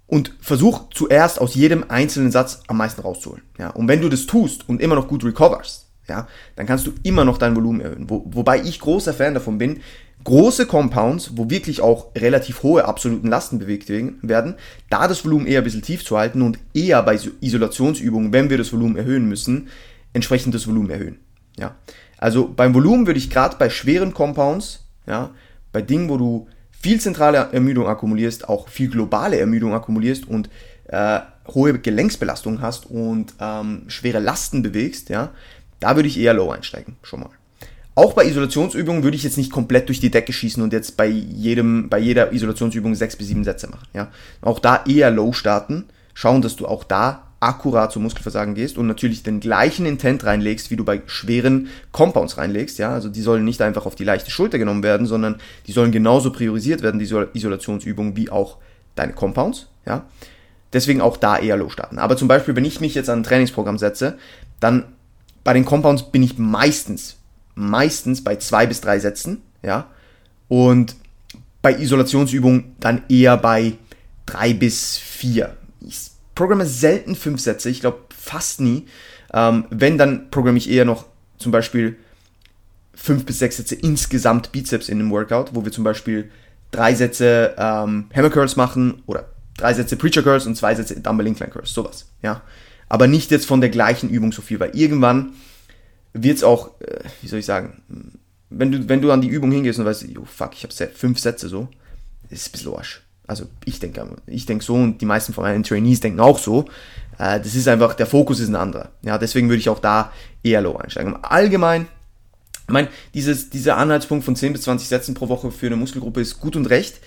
und 0.08 0.34
versuch 0.42 0.90
zuerst 0.90 1.40
aus 1.40 1.54
jedem 1.54 1.86
einzelnen 1.88 2.32
Satz 2.32 2.62
am 2.68 2.78
meisten 2.78 3.02
rauszuholen. 3.02 3.44
Ja, 3.60 3.70
und 3.70 3.88
wenn 3.88 4.02
du 4.02 4.10
das 4.10 4.26
tust 4.26 4.68
und 4.68 4.82
immer 4.82 4.96
noch 4.96 5.08
gut 5.08 5.24
recoverst, 5.24 5.88
ja, 6.08 6.28
dann 6.56 6.66
kannst 6.66 6.88
du 6.88 6.94
immer 7.04 7.26
noch 7.26 7.38
dein 7.38 7.56
Volumen 7.56 7.82
erhöhen. 7.82 8.10
Wo, 8.10 8.24
wobei 8.26 8.62
ich 8.62 8.80
großer 8.80 9.14
Fan 9.14 9.36
davon 9.36 9.60
bin, 9.60 9.82
große 10.24 10.66
Compounds, 10.66 11.38
wo 11.38 11.52
wirklich 11.52 11.82
auch 11.82 12.08
relativ 12.16 12.64
hohe 12.64 12.86
absoluten 12.86 13.28
Lasten 13.28 13.60
bewegt 13.60 13.90
werden, 13.90 14.56
da 14.90 15.08
das 15.08 15.24
Volumen 15.24 15.46
eher 15.46 15.62
ein 15.62 15.64
bisschen 15.64 15.84
tief 15.84 16.04
zu 16.04 16.18
halten 16.18 16.42
und 16.42 16.58
eher 16.74 17.04
bei 17.04 17.18
Isolationsübungen, 17.42 18.34
wenn 18.34 18.50
wir 18.50 18.58
das 18.58 18.74
Volumen 18.74 18.98
erhöhen 18.98 19.30
müssen, 19.30 19.68
entsprechend 20.14 20.56
das 20.56 20.68
Volumen 20.68 20.90
erhöhen. 20.90 21.20
Ja. 21.58 21.76
Also 22.18 22.48
beim 22.48 22.74
Volumen 22.74 23.08
würde 23.08 23.20
ich 23.20 23.30
gerade 23.30 23.56
bei 23.58 23.70
schweren 23.70 24.14
Compounds, 24.14 24.86
ja, 25.08 25.32
bei 25.72 25.82
Dingen, 25.82 26.10
wo 26.10 26.18
du 26.18 26.48
viel 26.72 27.00
zentrale 27.00 27.50
Ermüdung 27.52 27.88
akkumulierst, 27.88 28.48
auch 28.50 28.68
viel 28.68 28.90
globale 28.90 29.40
Ermüdung 29.40 29.74
akkumulierst 29.74 30.28
und 30.28 30.50
äh, 30.88 31.20
hohe 31.48 31.78
Gelenksbelastung 31.80 32.62
hast 32.62 32.90
und 32.90 33.34
ähm, 33.40 33.84
schwere 33.88 34.20
Lasten 34.20 34.62
bewegst, 34.62 35.10
ja, 35.10 35.32
da 35.80 35.96
würde 35.96 36.08
ich 36.08 36.20
eher 36.20 36.34
low 36.34 36.52
einsteigen, 36.52 36.98
schon 37.04 37.22
mal. 37.22 37.30
Auch 37.96 38.14
bei 38.14 38.26
Isolationsübungen 38.26 39.04
würde 39.04 39.18
ich 39.18 39.24
jetzt 39.24 39.38
nicht 39.38 39.52
komplett 39.52 39.90
durch 39.90 40.00
die 40.00 40.12
Decke 40.12 40.32
schießen 40.32 40.64
und 40.64 40.72
jetzt 40.72 40.96
bei 40.96 41.08
jedem, 41.08 41.90
bei 41.90 42.00
jeder 42.00 42.32
Isolationsübung 42.32 42.96
sechs 42.96 43.18
bis 43.18 43.28
sieben 43.28 43.44
Sätze 43.44 43.68
machen. 43.68 43.88
Ja. 43.94 44.10
Auch 44.42 44.60
da 44.60 44.84
eher 44.88 45.12
low 45.12 45.34
starten, 45.34 45.86
schauen, 46.14 46.42
dass 46.42 46.56
du 46.56 46.66
auch 46.66 46.86
da 46.86 47.29
akkurat 47.40 47.92
zum 47.92 48.04
Muskelversagen 48.04 48.54
gehst 48.54 48.78
und 48.78 48.88
natürlich 48.88 49.24
den 49.24 49.40
gleichen 49.40 49.86
Intent 49.86 50.26
reinlegst, 50.26 50.72
wie 50.72 50.76
du 50.76 50.84
bei 50.84 51.02
schweren 51.06 51.68
Compounds 51.92 52.38
reinlegst. 52.38 52.80
Ja, 52.80 52.92
also 52.92 53.10
die 53.10 53.22
sollen 53.22 53.46
nicht 53.46 53.62
einfach 53.62 53.86
auf 53.86 53.96
die 53.96 54.04
leichte 54.04 54.32
Schulter 54.32 54.58
genommen 54.60 54.84
werden, 54.84 55.08
sondern 55.08 55.40
die 55.68 55.72
sollen 55.72 55.92
genauso 55.92 56.32
priorisiert 56.32 56.82
werden, 56.82 57.00
die 57.00 57.10
Isolationsübungen, 57.34 58.16
wie 58.16 58.30
auch 58.30 58.58
deine 58.96 59.14
Compounds. 59.14 59.68
Ja, 59.86 60.06
deswegen 60.74 61.02
auch 61.02 61.18
da 61.18 61.38
eher 61.38 61.58
low 61.58 61.70
starten. 61.70 61.98
Aber 61.98 62.18
zum 62.18 62.28
Beispiel, 62.28 62.56
wenn 62.56 62.66
ich 62.66 62.82
mich 62.82 62.94
jetzt 62.96 63.10
an 63.10 63.20
ein 63.20 63.24
Trainingsprogramm 63.24 63.78
setze, 63.78 64.18
dann 64.60 64.86
bei 65.44 65.54
den 65.54 65.66
Compounds 65.66 66.12
bin 66.12 66.22
ich 66.22 66.38
meistens, 66.38 67.16
meistens 67.56 68.24
bei 68.24 68.36
zwei 68.36 68.68
bis 68.68 68.82
drei 68.82 69.00
Sätzen, 69.00 69.42
ja. 69.64 69.88
Und 70.50 70.96
bei 71.62 71.74
Isolationsübungen 71.74 72.76
dann 72.80 73.04
eher 73.08 73.38
bei 73.38 73.74
drei 74.26 74.54
bis 74.54 74.98
vier. 74.98 75.56
Programme 76.40 76.66
selten 76.66 77.16
fünf 77.16 77.42
Sätze, 77.42 77.70
ich 77.70 77.82
glaube 77.82 78.00
fast 78.16 78.62
nie. 78.62 78.88
Ähm, 79.34 79.66
wenn, 79.70 79.98
dann 79.98 80.32
programme 80.32 80.58
ich 80.58 80.70
eher 80.70 80.86
noch 80.86 81.06
zum 81.38 81.52
Beispiel 81.52 81.98
fünf 82.96 83.26
bis 83.26 83.40
sechs 83.40 83.58
Sätze 83.58 83.76
insgesamt 83.76 84.52
Bizeps 84.52 84.90
in 84.90 85.00
einem 85.00 85.12
Workout, 85.12 85.54
wo 85.54 85.64
wir 85.64 85.72
zum 85.72 85.84
Beispiel 85.84 86.32
drei 86.72 86.96
Sätze 86.96 87.56
ähm, 87.58 88.06
Hammer 88.16 88.30
Curls 88.30 88.56
machen 88.56 89.04
oder 89.06 89.30
drei 89.58 89.74
Sätze 89.74 89.98
Preacher 89.98 90.24
Curls 90.24 90.48
und 90.48 90.56
zwei 90.56 90.74
Sätze 90.74 91.00
Dumbbell 91.00 91.28
Incline 91.28 91.52
Curls, 91.52 91.74
sowas, 91.74 92.08
ja 92.22 92.42
aber 92.90 93.08
nicht 93.08 93.32
jetzt 93.32 93.46
von 93.46 93.62
der 93.62 93.70
gleichen 93.70 94.10
Übung 94.10 94.32
so 94.32 94.42
viel, 94.42 94.60
weil 94.60 94.76
irgendwann 94.76 95.34
wird 96.14 96.38
es 96.38 96.44
auch, 96.44 96.82
äh, 96.82 97.02
wie 97.22 97.28
soll 97.28 97.40
ich 97.40 97.46
sagen, 97.46 97.84
wenn 98.50 98.72
du, 98.72 98.90
wenn 98.90 99.02
du 99.02 99.12
an 99.12 99.22
die 99.22 99.28
Übung 99.28 99.52
hingehst 99.52 99.80
und 99.80 99.86
weißt, 99.86 100.06
oh 100.20 100.26
fuck, 100.26 100.54
ich 100.54 100.64
habe 100.64 100.92
fünf 100.94 101.20
Sätze 101.20 101.48
so, 101.48 101.70
ist 102.30 102.50
ein 102.50 102.52
bisschen 102.52 102.74
Arsch. 102.74 103.04
Also 103.30 103.46
ich 103.64 103.80
denke 103.80 104.08
ich 104.26 104.48
denk 104.48 104.64
so 104.64 104.74
und 104.74 105.00
die 105.02 105.06
meisten 105.06 105.34
von 105.34 105.44
meinen 105.44 105.64
Trainees 105.64 106.00
denken 106.00 106.20
auch 106.20 106.40
so. 106.40 106.66
Äh, 107.20 107.40
das 107.40 107.54
ist 107.54 107.68
einfach, 107.68 107.94
der 107.94 108.08
Fokus 108.08 108.40
ist 108.40 108.50
ein 108.50 108.56
anderer. 108.56 108.90
Ja, 109.04 109.20
deswegen 109.20 109.50
würde 109.50 109.60
ich 109.60 109.70
auch 109.70 109.80
da 109.80 110.12
eher 110.42 110.62
low 110.62 110.76
einsteigen. 110.78 111.16
Allgemein, 111.22 111.88
ich 112.68 112.74
meine, 112.74 112.88
dieses, 113.14 113.52
dieser 113.52 113.78
Anhaltspunkt 113.78 114.26
von 114.26 114.36
10 114.36 114.54
bis 114.54 114.64
20 114.64 114.88
Sätzen 114.88 115.14
pro 115.14 115.30
Woche 115.30 115.52
für 115.52 115.68
eine 115.68 115.76
Muskelgruppe 115.76 116.22
ist 116.22 116.40
gut 116.40 116.56
und 116.56 116.66
recht. 116.72 117.00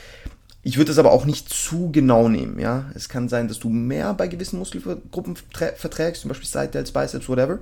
ich 0.63 0.77
würde 0.77 0.91
das 0.91 0.99
aber 0.99 1.11
auch 1.11 1.25
nicht 1.25 1.49
zu 1.49 1.91
genau 1.91 2.29
nehmen, 2.29 2.61
ja. 2.61 2.85
Es 2.95 3.09
kann 3.09 3.29
sein, 3.29 3.49
dass 3.49 3.59
du 3.59 3.69
mehr 3.69 4.15
bei 4.15 4.29
gewissen 4.29 4.61
Muskelgruppen 4.61 5.35
verträgst, 5.77 6.23
zum 6.23 6.29
Beispiel 6.29 6.49
Side 6.49 6.69
Delts, 6.69 6.93
Biceps, 6.93 7.29
whatever. 7.29 7.59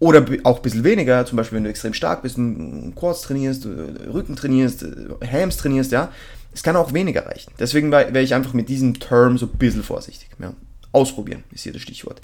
Oder 0.00 0.26
auch 0.44 0.56
ein 0.56 0.62
bisschen 0.62 0.84
weniger, 0.84 1.24
zum 1.24 1.36
Beispiel 1.36 1.56
wenn 1.56 1.64
du 1.64 1.70
extrem 1.70 1.94
stark 1.94 2.22
bist, 2.22 2.36
Quads 2.36 3.22
trainierst, 3.22 3.64
äh, 3.64 4.08
Rücken 4.10 4.36
trainierst, 4.36 4.82
äh, 4.82 5.26
Hams 5.26 5.56
trainierst, 5.56 5.92
ja. 5.92 6.10
Es 6.52 6.62
kann 6.62 6.76
auch 6.76 6.92
weniger 6.92 7.26
reichen. 7.26 7.52
Deswegen 7.58 7.92
wäre 7.92 8.20
ich 8.20 8.34
einfach 8.34 8.52
mit 8.52 8.68
diesem 8.68 8.98
Term 8.98 9.38
so 9.38 9.46
ein 9.46 9.58
bisschen 9.58 9.82
vorsichtig. 9.82 10.28
Ja. 10.38 10.52
Ausprobieren 10.92 11.44
ist 11.52 11.62
hier 11.62 11.72
das 11.72 11.82
Stichwort. 11.82 12.20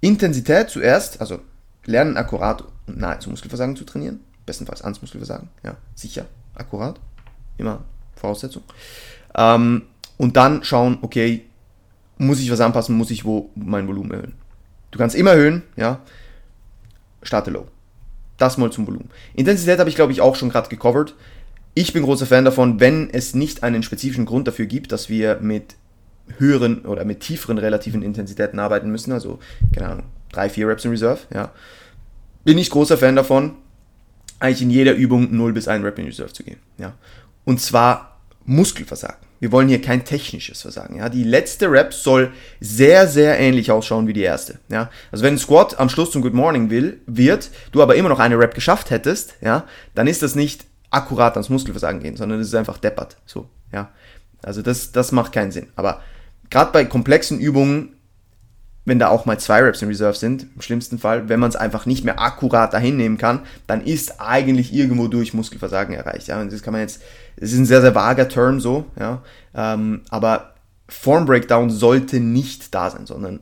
Intensität 0.00 0.70
zuerst, 0.70 1.20
also 1.20 1.40
lernen 1.84 2.16
akkurat 2.16 2.64
und 2.86 2.98
nahe 2.98 3.18
zu 3.18 3.30
Muskelversagen 3.30 3.76
zu 3.76 3.84
trainieren. 3.84 4.20
Bestenfalls 4.46 4.82
ans 4.82 5.00
Muskelversagen, 5.00 5.48
ja, 5.62 5.76
sicher, 5.94 6.26
akkurat. 6.54 6.98
Immer 7.58 7.84
Voraussetzung. 8.16 8.62
Ähm, 9.34 9.82
und 10.16 10.36
dann 10.36 10.64
schauen, 10.64 10.98
okay, 11.02 11.44
muss 12.18 12.40
ich 12.40 12.50
was 12.50 12.60
anpassen, 12.60 12.96
muss 12.96 13.10
ich 13.10 13.24
wo 13.24 13.50
mein 13.54 13.86
Volumen 13.86 14.10
erhöhen. 14.10 14.34
Du 14.90 14.98
kannst 14.98 15.16
immer 15.16 15.32
erhöhen, 15.32 15.62
ja. 15.76 16.00
Starte 17.22 17.50
low. 17.50 17.68
Das 18.36 18.56
mal 18.56 18.72
zum 18.72 18.86
Volumen. 18.86 19.10
Intensität 19.34 19.78
habe 19.78 19.90
ich, 19.90 19.96
glaube 19.96 20.12
ich, 20.12 20.20
auch 20.20 20.34
schon 20.34 20.48
gerade 20.48 20.68
gecovert. 20.68 21.14
Ich 21.74 21.92
bin 21.92 22.02
großer 22.02 22.26
Fan 22.26 22.44
davon, 22.44 22.80
wenn 22.80 23.10
es 23.10 23.34
nicht 23.34 23.62
einen 23.62 23.82
spezifischen 23.82 24.26
Grund 24.26 24.48
dafür 24.48 24.66
gibt, 24.66 24.92
dass 24.92 25.08
wir 25.08 25.38
mit 25.40 25.76
höheren 26.38 26.84
oder 26.84 27.04
mit 27.04 27.20
tieferen 27.20 27.58
relativen 27.58 28.02
Intensitäten 28.02 28.58
arbeiten 28.58 28.90
müssen, 28.90 29.12
also, 29.12 29.38
keine 29.74 29.88
Ahnung, 29.88 30.06
drei, 30.32 30.48
vier 30.48 30.68
Reps 30.68 30.84
in 30.84 30.90
Reserve, 30.90 31.20
ja. 31.32 31.52
Bin 32.44 32.58
ich 32.58 32.70
großer 32.70 32.96
Fan 32.96 33.16
davon, 33.16 33.54
eigentlich 34.38 34.62
in 34.62 34.70
jeder 34.70 34.94
Übung 34.94 35.36
0 35.36 35.52
bis 35.52 35.68
1 35.68 35.84
Rep 35.84 35.98
in 35.98 36.06
Reserve 36.06 36.32
zu 36.32 36.42
gehen, 36.42 36.58
ja. 36.78 36.94
Und 37.44 37.60
zwar 37.60 38.20
Muskelversagen. 38.44 39.30
Wir 39.38 39.52
wollen 39.52 39.68
hier 39.68 39.80
kein 39.80 40.04
technisches 40.04 40.62
Versagen. 40.62 40.96
Ja? 40.96 41.08
Die 41.08 41.24
letzte 41.24 41.70
Rep 41.70 41.94
soll 41.94 42.32
sehr, 42.60 43.08
sehr 43.08 43.38
ähnlich 43.38 43.70
ausschauen 43.70 44.06
wie 44.06 44.12
die 44.12 44.22
erste. 44.22 44.58
Ja? 44.68 44.90
Also 45.10 45.24
wenn 45.24 45.34
ein 45.34 45.38
Squat 45.38 45.78
am 45.80 45.88
Schluss 45.88 46.10
zum 46.10 46.20
Good 46.20 46.34
Morning 46.34 46.68
will, 46.68 47.00
wird, 47.06 47.50
du 47.72 47.82
aber 47.82 47.96
immer 47.96 48.10
noch 48.10 48.18
eine 48.18 48.38
Rep 48.38 48.54
geschafft 48.54 48.90
hättest, 48.90 49.34
ja, 49.40 49.64
dann 49.94 50.06
ist 50.06 50.22
das 50.22 50.34
nicht 50.34 50.66
akkurat 50.90 51.34
ans 51.34 51.48
Muskelversagen 51.48 52.00
gehen, 52.00 52.16
sondern 52.16 52.40
es 52.40 52.48
ist 52.48 52.54
einfach 52.54 52.78
deppert. 52.78 53.16
So, 53.26 53.48
ja. 53.72 53.90
Also 54.42 54.62
das, 54.62 54.92
das 54.92 55.12
macht 55.12 55.32
keinen 55.32 55.52
Sinn. 55.52 55.68
Aber 55.76 56.00
gerade 56.48 56.72
bei 56.72 56.84
komplexen 56.84 57.38
Übungen 57.38 57.94
wenn 58.84 58.98
da 58.98 59.08
auch 59.08 59.26
mal 59.26 59.38
zwei 59.38 59.62
Reps 59.62 59.82
in 59.82 59.88
Reserve 59.88 60.16
sind, 60.16 60.46
im 60.54 60.62
schlimmsten 60.62 60.98
Fall, 60.98 61.28
wenn 61.28 61.38
man 61.38 61.50
es 61.50 61.56
einfach 61.56 61.86
nicht 61.86 62.04
mehr 62.04 62.20
akkurat 62.20 62.72
dahin 62.72 62.96
nehmen 62.96 63.18
kann, 63.18 63.40
dann 63.66 63.82
ist 63.82 64.20
eigentlich 64.20 64.72
irgendwo 64.72 65.06
durch 65.06 65.34
Muskelversagen 65.34 65.94
erreicht. 65.94 66.28
Ja, 66.28 66.40
und 66.40 66.52
das 66.52 66.62
kann 66.62 66.72
man 66.72 66.80
jetzt, 66.80 67.02
es 67.36 67.52
ist 67.52 67.58
ein 67.58 67.66
sehr, 67.66 67.82
sehr 67.82 67.94
vager 67.94 68.28
Term 68.28 68.58
so, 68.58 68.86
ja, 68.98 69.22
ähm, 69.54 70.02
aber 70.08 70.54
Form 70.88 71.26
Breakdown 71.26 71.70
sollte 71.70 72.20
nicht 72.20 72.74
da 72.74 72.90
sein, 72.90 73.06
sondern 73.06 73.40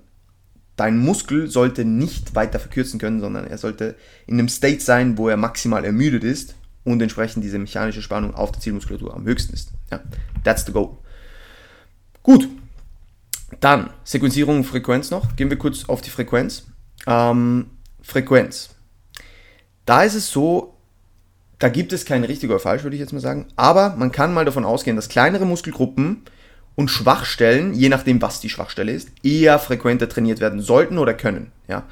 dein 0.77 0.99
Muskel 0.99 1.49
sollte 1.49 1.85
nicht 1.85 2.35
weiter 2.35 2.59
verkürzen 2.59 3.01
können, 3.01 3.21
sondern 3.21 3.47
er 3.47 3.59
sollte 3.59 3.95
in 4.27 4.39
einem 4.39 4.49
State 4.49 4.81
sein, 4.81 5.17
wo 5.17 5.29
er 5.29 5.37
maximal 5.37 5.85
ermüdet 5.85 6.25
ist 6.25 6.57
und 6.93 7.03
entsprechend 7.03 7.45
diese 7.45 7.59
mechanische 7.59 8.03
Spannung 8.03 8.35
auf 8.35 8.53
der 8.53 8.61
Zielmuskulatur 8.61 9.15
am 9.15 9.25
höchsten 9.25 9.55
ist. 9.55 9.73
Ja, 9.91 10.01
that's 10.45 10.65
the 10.67 10.73
goal. 10.73 10.97
Gut, 12.23 12.49
dann 13.61 13.91
Sequenzierung 14.05 14.59
und 14.59 14.65
Frequenz 14.65 15.11
noch. 15.11 15.37
Gehen 15.37 15.51
wir 15.51 15.59
kurz 15.59 15.89
auf 15.89 16.01
die 16.01 16.11
Frequenz. 16.11 16.67
Ähm, 17.07 17.71
Frequenz. 18.03 18.71
Da 19.85 20.03
ist 20.03 20.15
es 20.15 20.31
so, 20.31 20.75
da 21.59 21.69
gibt 21.69 21.93
es 21.93 22.05
kein 22.05 22.25
richtig 22.25 22.51
oder 22.51 22.61
falsch, 22.61 22.83
würde 22.83 22.97
ich 22.97 23.01
jetzt 23.01 23.13
mal 23.13 23.21
sagen. 23.21 23.47
Aber 23.57 23.97
man 23.97 24.13
kann 24.13 24.35
mal 24.35 24.45
davon 24.45 24.65
ausgehen, 24.65 24.97
dass 24.97 25.09
kleinere 25.09 25.47
Muskelgruppen 25.47 26.23
und 26.75 26.91
Schwachstellen, 26.91 27.75
je 27.75 27.89
nachdem 27.89 28.23
was 28.23 28.41
die 28.41 28.51
Schwachstelle 28.51 28.93
ist, 28.93 29.11
eher 29.23 29.59
frequenter 29.59 30.09
trainiert 30.09 30.41
werden 30.41 30.61
sollten 30.61 30.99
oder 30.99 31.15
können. 31.15 31.51
Ja? 31.67 31.85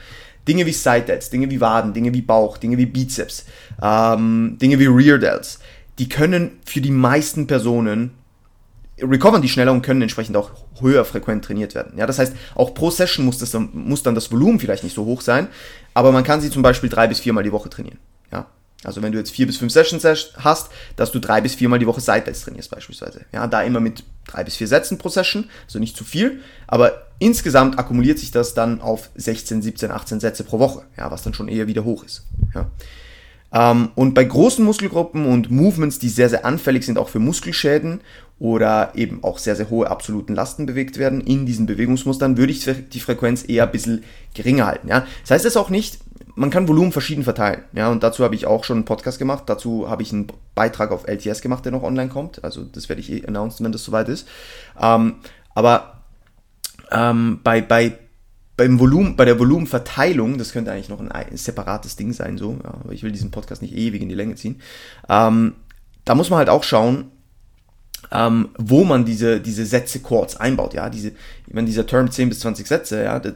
Dinge 0.46 0.66
wie 0.66 0.72
Side 0.72 1.02
Delts, 1.02 1.30
Dinge 1.30 1.50
wie 1.50 1.60
Waden, 1.60 1.92
Dinge 1.92 2.12
wie 2.14 2.22
Bauch, 2.22 2.58
Dinge 2.58 2.78
wie 2.78 2.86
Bizeps, 2.86 3.46
ähm, 3.82 4.56
Dinge 4.60 4.78
wie 4.78 4.86
Rear 4.86 5.18
Delts, 5.18 5.58
die 5.98 6.08
können 6.08 6.58
für 6.64 6.80
die 6.80 6.90
meisten 6.90 7.46
Personen 7.46 8.12
recovern 9.00 9.42
die 9.42 9.48
schneller 9.48 9.72
und 9.72 9.82
können 9.82 10.02
entsprechend 10.02 10.36
auch 10.36 10.50
höher 10.80 11.04
frequent 11.04 11.44
trainiert 11.44 11.74
werden. 11.74 11.98
Ja, 11.98 12.06
das 12.06 12.18
heißt, 12.18 12.34
auch 12.54 12.74
pro 12.74 12.90
Session 12.90 13.26
muss, 13.26 13.38
das, 13.38 13.54
muss 13.54 14.02
dann 14.02 14.14
das 14.14 14.32
Volumen 14.32 14.58
vielleicht 14.58 14.84
nicht 14.84 14.94
so 14.94 15.04
hoch 15.04 15.20
sein, 15.20 15.48
aber 15.94 16.12
man 16.12 16.24
kann 16.24 16.40
sie 16.40 16.50
zum 16.50 16.62
Beispiel 16.62 16.88
drei 16.88 17.06
bis 17.06 17.20
viermal 17.20 17.44
die 17.44 17.52
Woche 17.52 17.68
trainieren. 17.68 17.98
Ja, 18.32 18.46
also 18.84 19.02
wenn 19.02 19.12
du 19.12 19.18
jetzt 19.18 19.30
vier 19.30 19.46
bis 19.46 19.58
fünf 19.58 19.72
Sessions 19.72 20.04
hast, 20.38 20.70
dass 20.96 21.12
du 21.12 21.18
drei 21.18 21.40
bis 21.40 21.54
viermal 21.54 21.78
die 21.78 21.86
Woche 21.86 22.00
Sidedays 22.00 22.42
trainierst 22.42 22.70
beispielsweise. 22.70 23.26
Ja, 23.32 23.46
da 23.46 23.62
immer 23.62 23.80
mit 23.80 24.02
drei 24.26 24.44
bis 24.44 24.56
vier 24.56 24.68
Sätzen 24.68 24.98
pro 24.98 25.08
Session, 25.08 25.48
also 25.66 25.78
nicht 25.78 25.96
zu 25.96 26.04
viel, 26.04 26.40
aber 26.66 27.05
insgesamt 27.18 27.78
akkumuliert 27.78 28.18
sich 28.18 28.30
das 28.30 28.54
dann 28.54 28.80
auf 28.80 29.10
16, 29.14 29.62
17, 29.62 29.90
18 29.90 30.20
Sätze 30.20 30.44
pro 30.44 30.58
Woche, 30.58 30.82
ja, 30.96 31.10
was 31.10 31.22
dann 31.22 31.34
schon 31.34 31.48
eher 31.48 31.66
wieder 31.66 31.84
hoch 31.84 32.04
ist. 32.04 32.24
Ja. 32.54 32.70
Ähm, 33.52 33.90
und 33.94 34.14
bei 34.14 34.24
großen 34.24 34.64
Muskelgruppen 34.64 35.26
und 35.26 35.50
Movements, 35.50 35.98
die 35.98 36.08
sehr, 36.08 36.28
sehr 36.28 36.44
anfällig 36.44 36.84
sind 36.84 36.98
auch 36.98 37.08
für 37.08 37.20
Muskelschäden 37.20 38.00
oder 38.38 38.92
eben 38.94 39.24
auch 39.24 39.38
sehr, 39.38 39.56
sehr 39.56 39.70
hohe 39.70 39.88
absoluten 39.88 40.34
Lasten 40.34 40.66
bewegt 40.66 40.98
werden 40.98 41.20
in 41.20 41.46
diesen 41.46 41.66
Bewegungsmustern, 41.66 42.36
würde 42.36 42.52
ich 42.52 42.68
die 42.92 43.00
Frequenz 43.00 43.48
eher 43.48 43.64
ein 43.64 43.72
bisschen 43.72 44.04
geringer 44.34 44.66
halten. 44.66 44.88
Ja? 44.88 45.06
Das 45.22 45.30
heißt 45.30 45.46
es 45.46 45.56
auch 45.56 45.70
nicht, 45.70 45.98
man 46.34 46.50
kann 46.50 46.68
Volumen 46.68 46.92
verschieden 46.92 47.24
verteilen. 47.24 47.62
Ja, 47.72 47.90
und 47.90 48.02
dazu 48.02 48.22
habe 48.22 48.34
ich 48.34 48.44
auch 48.44 48.62
schon 48.62 48.76
einen 48.76 48.84
Podcast 48.84 49.18
gemacht. 49.18 49.44
Dazu 49.46 49.88
habe 49.88 50.02
ich 50.02 50.12
einen 50.12 50.26
Beitrag 50.54 50.90
auf 50.90 51.08
LTS 51.08 51.40
gemacht, 51.40 51.64
der 51.64 51.72
noch 51.72 51.82
online 51.82 52.10
kommt. 52.10 52.44
Also 52.44 52.62
das 52.62 52.90
werde 52.90 53.00
ich 53.00 53.10
eh 53.10 53.26
announcen, 53.26 53.64
wenn 53.64 53.72
das 53.72 53.84
soweit 53.84 54.10
ist. 54.10 54.28
Ähm, 54.78 55.14
aber 55.54 55.95
ähm, 56.90 57.40
bei, 57.42 57.60
bei, 57.60 57.98
beim 58.56 58.78
Volumen, 58.78 59.16
bei 59.16 59.24
der 59.24 59.38
Volumenverteilung, 59.38 60.38
das 60.38 60.52
könnte 60.52 60.72
eigentlich 60.72 60.88
noch 60.88 61.00
ein, 61.00 61.10
ein 61.10 61.36
separates 61.36 61.96
Ding 61.96 62.12
sein, 62.12 62.38
so, 62.38 62.58
ja, 62.62 62.74
aber 62.82 62.92
ich 62.92 63.02
will 63.02 63.12
diesen 63.12 63.30
Podcast 63.30 63.62
nicht 63.62 63.74
ewig 63.74 64.02
in 64.02 64.08
die 64.08 64.14
Länge 64.14 64.34
ziehen. 64.36 64.60
Ähm, 65.08 65.54
da 66.04 66.14
muss 66.14 66.30
man 66.30 66.38
halt 66.38 66.48
auch 66.48 66.64
schauen, 66.64 67.10
ähm, 68.12 68.50
wo 68.56 68.84
man 68.84 69.04
diese, 69.04 69.40
diese 69.40 69.66
Sätze 69.66 70.00
kurz 70.00 70.36
einbaut. 70.36 70.74
Ja, 70.74 70.88
diese, 70.90 71.12
wenn 71.46 71.66
dieser 71.66 71.86
Term 71.86 72.10
10 72.10 72.28
bis 72.28 72.40
20 72.40 72.66
Sätze, 72.66 73.02
ja, 73.02 73.18
das, 73.18 73.34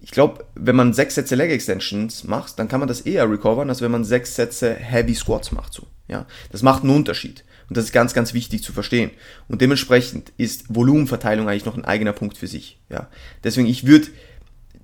ich 0.00 0.12
glaube, 0.12 0.44
wenn 0.54 0.76
man 0.76 0.92
sechs 0.92 1.16
Sätze 1.16 1.34
Leg 1.34 1.50
Extensions 1.50 2.24
macht, 2.24 2.58
dann 2.58 2.68
kann 2.68 2.80
man 2.80 2.88
das 2.88 3.00
eher 3.00 3.28
recovern, 3.28 3.68
als 3.68 3.80
wenn 3.80 3.90
man 3.90 4.04
sechs 4.04 4.36
Sätze 4.36 4.72
Heavy 4.74 5.14
Squats 5.14 5.50
macht. 5.52 5.72
So, 5.72 5.88
ja, 6.06 6.26
das 6.52 6.62
macht 6.62 6.84
einen 6.84 6.94
Unterschied. 6.94 7.44
Und 7.68 7.76
das 7.76 7.86
ist 7.86 7.92
ganz, 7.92 8.14
ganz 8.14 8.32
wichtig 8.32 8.62
zu 8.62 8.72
verstehen. 8.72 9.10
Und 9.48 9.60
dementsprechend 9.60 10.32
ist 10.36 10.74
Volumenverteilung 10.74 11.48
eigentlich 11.48 11.64
noch 11.64 11.76
ein 11.76 11.84
eigener 11.84 12.12
Punkt 12.12 12.38
für 12.38 12.46
sich. 12.46 12.78
Ja, 12.88 13.08
deswegen 13.42 13.66
ich 13.66 13.86
würde 13.86 14.08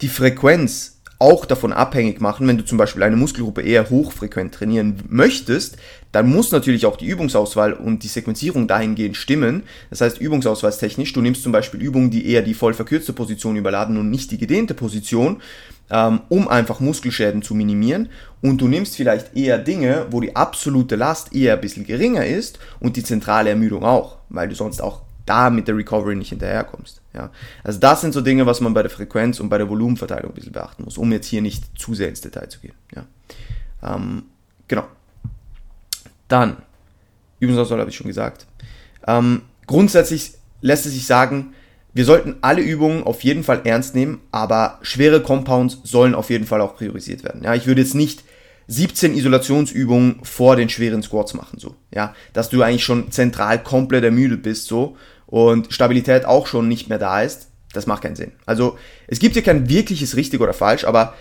die 0.01 0.09
Frequenz 0.09 0.92
auch 1.23 1.47
davon 1.47 1.73
abhängig 1.73 2.21
machen, 2.21 2.49
wenn 2.49 2.59
du 2.59 2.65
zum 2.65 2.79
Beispiel 2.79 3.05
eine 3.05 3.15
Muskelgruppe 3.15 3.63
eher 3.63 3.89
hochfrequent 3.89 4.53
trainieren 4.53 4.97
möchtest, 5.09 5.77
dann 6.11 6.29
muss 6.29 6.51
natürlich 6.51 6.85
auch 6.85 6.97
die 6.97 7.07
Übungsauswahl 7.07 7.75
und 7.75 8.03
die 8.03 8.09
Sequenzierung 8.09 8.67
dahingehend 8.67 9.17
stimmen. 9.17 9.63
Das 9.89 10.01
heißt, 10.01 10.21
übungsauswahlstechnisch, 10.21 11.13
du 11.13 11.21
nimmst 11.21 11.45
zum 11.45 11.53
Beispiel 11.53 11.81
Übungen, 11.81 12.11
die 12.11 12.27
eher 12.27 12.43
die 12.43 12.55
voll 12.55 12.75
verkürzte 12.75 13.13
Position 13.13 13.55
überladen 13.55 13.99
und 13.99 14.11
nicht 14.11 14.33
die 14.33 14.39
gedehnte 14.39 14.75
Position, 14.75 15.41
ähm, 15.91 16.23
um 16.29 16.49
einfach 16.49 16.81
Muskelschäden 16.81 17.43
zu 17.43 17.55
minimieren. 17.55 18.09
Und 18.41 18.61
du 18.61 18.67
nimmst 18.67 18.97
vielleicht 18.97 19.37
eher 19.37 19.59
Dinge, 19.59 20.07
wo 20.11 20.21
die 20.21 20.35
absolute 20.35 20.97
Last 20.97 21.33
eher 21.33 21.55
ein 21.55 21.61
bisschen 21.61 21.87
geringer 21.87 22.27
ist 22.27 22.59
und 22.81 22.97
die 22.97 23.05
zentrale 23.05 23.51
Ermüdung 23.51 23.85
auch, 23.85 24.17
weil 24.29 24.49
du 24.49 24.57
sonst 24.57 24.83
auch 24.83 25.03
da 25.27 25.51
mit 25.51 25.69
der 25.69 25.77
Recovery 25.77 26.17
nicht 26.17 26.31
hinterherkommst. 26.31 27.01
Ja. 27.15 27.31
Also 27.63 27.79
das 27.79 28.01
sind 28.01 28.13
so 28.13 28.21
Dinge, 28.21 28.47
was 28.47 28.61
man 28.61 28.75
bei 28.75 28.83
der 28.83 28.91
Frequenz 28.91 29.41
und 29.41 29.49
bei 29.49 29.59
der 29.59 29.69
Volumenverteilung 29.69 30.33
ein 30.33 30.35
bisschen 30.35 30.53
beachten 30.53 30.85
muss, 30.85 30.99
um 30.99 31.13
jetzt 31.13 31.27
hier 31.27 31.43
nicht 31.43 31.79
zu 31.79 31.95
sehr 31.95 32.09
ins 32.09 32.21
Detail 32.21 32.49
zu 32.49 32.61
gehen. 32.61 32.75
Ja. 32.95 33.07
Ähm, 33.83 34.25
genau. 34.69 34.85
Dann, 36.29 36.57
Übungsauswahl 37.41 37.81
habe 37.81 37.91
ich 37.91 37.97
schon 37.97 38.07
gesagt. 38.07 38.47
Ähm, 39.07 39.43
grundsätzlich 39.67 40.35
lässt 40.61 40.87
es 40.87 40.93
sich 40.93 41.07
sagen, 41.07 41.53
wir 41.95 42.05
sollten 42.07 42.37
alle 42.41 42.63
Übungen 42.63 43.03
auf 43.03 43.23
jeden 43.23 43.45
Fall 43.45 43.61
ernst 43.65 43.95
nehmen, 43.95 44.21
aber 44.31 44.79
schwere 44.83 45.21
Compounds 45.23 45.81
sollen 45.85 46.15
auf 46.15 46.31
jeden 46.31 46.47
Fall 46.47 46.63
auch 46.63 46.77
priorisiert 46.77 47.23
werden. 47.23 47.43
Ja, 47.45 47.55
ich 47.55 47.67
würde 47.67 47.83
jetzt 47.83 47.95
nicht 47.95 48.25
17 48.69 49.15
Isolationsübungen 49.15 50.21
vor 50.23 50.57
den 50.57 50.69
schweren 50.69 51.03
Squats 51.03 51.35
machen, 51.35 51.59
so, 51.59 51.75
ja, 51.95 52.15
dass 52.33 52.49
du 52.49 52.63
eigentlich 52.63 52.85
schon 52.85 53.11
zentral 53.11 53.63
komplett 53.63 54.05
ermüdet 54.05 54.43
bist, 54.43 54.67
so, 54.67 54.97
und 55.27 55.73
Stabilität 55.73 56.25
auch 56.25 56.47
schon 56.47 56.69
nicht 56.69 56.89
mehr 56.89 56.99
da 56.99 57.23
ist, 57.23 57.49
das 57.73 57.87
macht 57.87 58.03
keinen 58.03 58.17
Sinn. 58.17 58.33
Also, 58.47 58.79
es 59.07 59.19
gibt 59.19 59.35
hier 59.35 59.43
kein 59.43 59.69
wirkliches 59.69 60.17
richtig 60.17 60.41
oder 60.41 60.53
falsch, 60.53 60.85
aber 60.85 61.15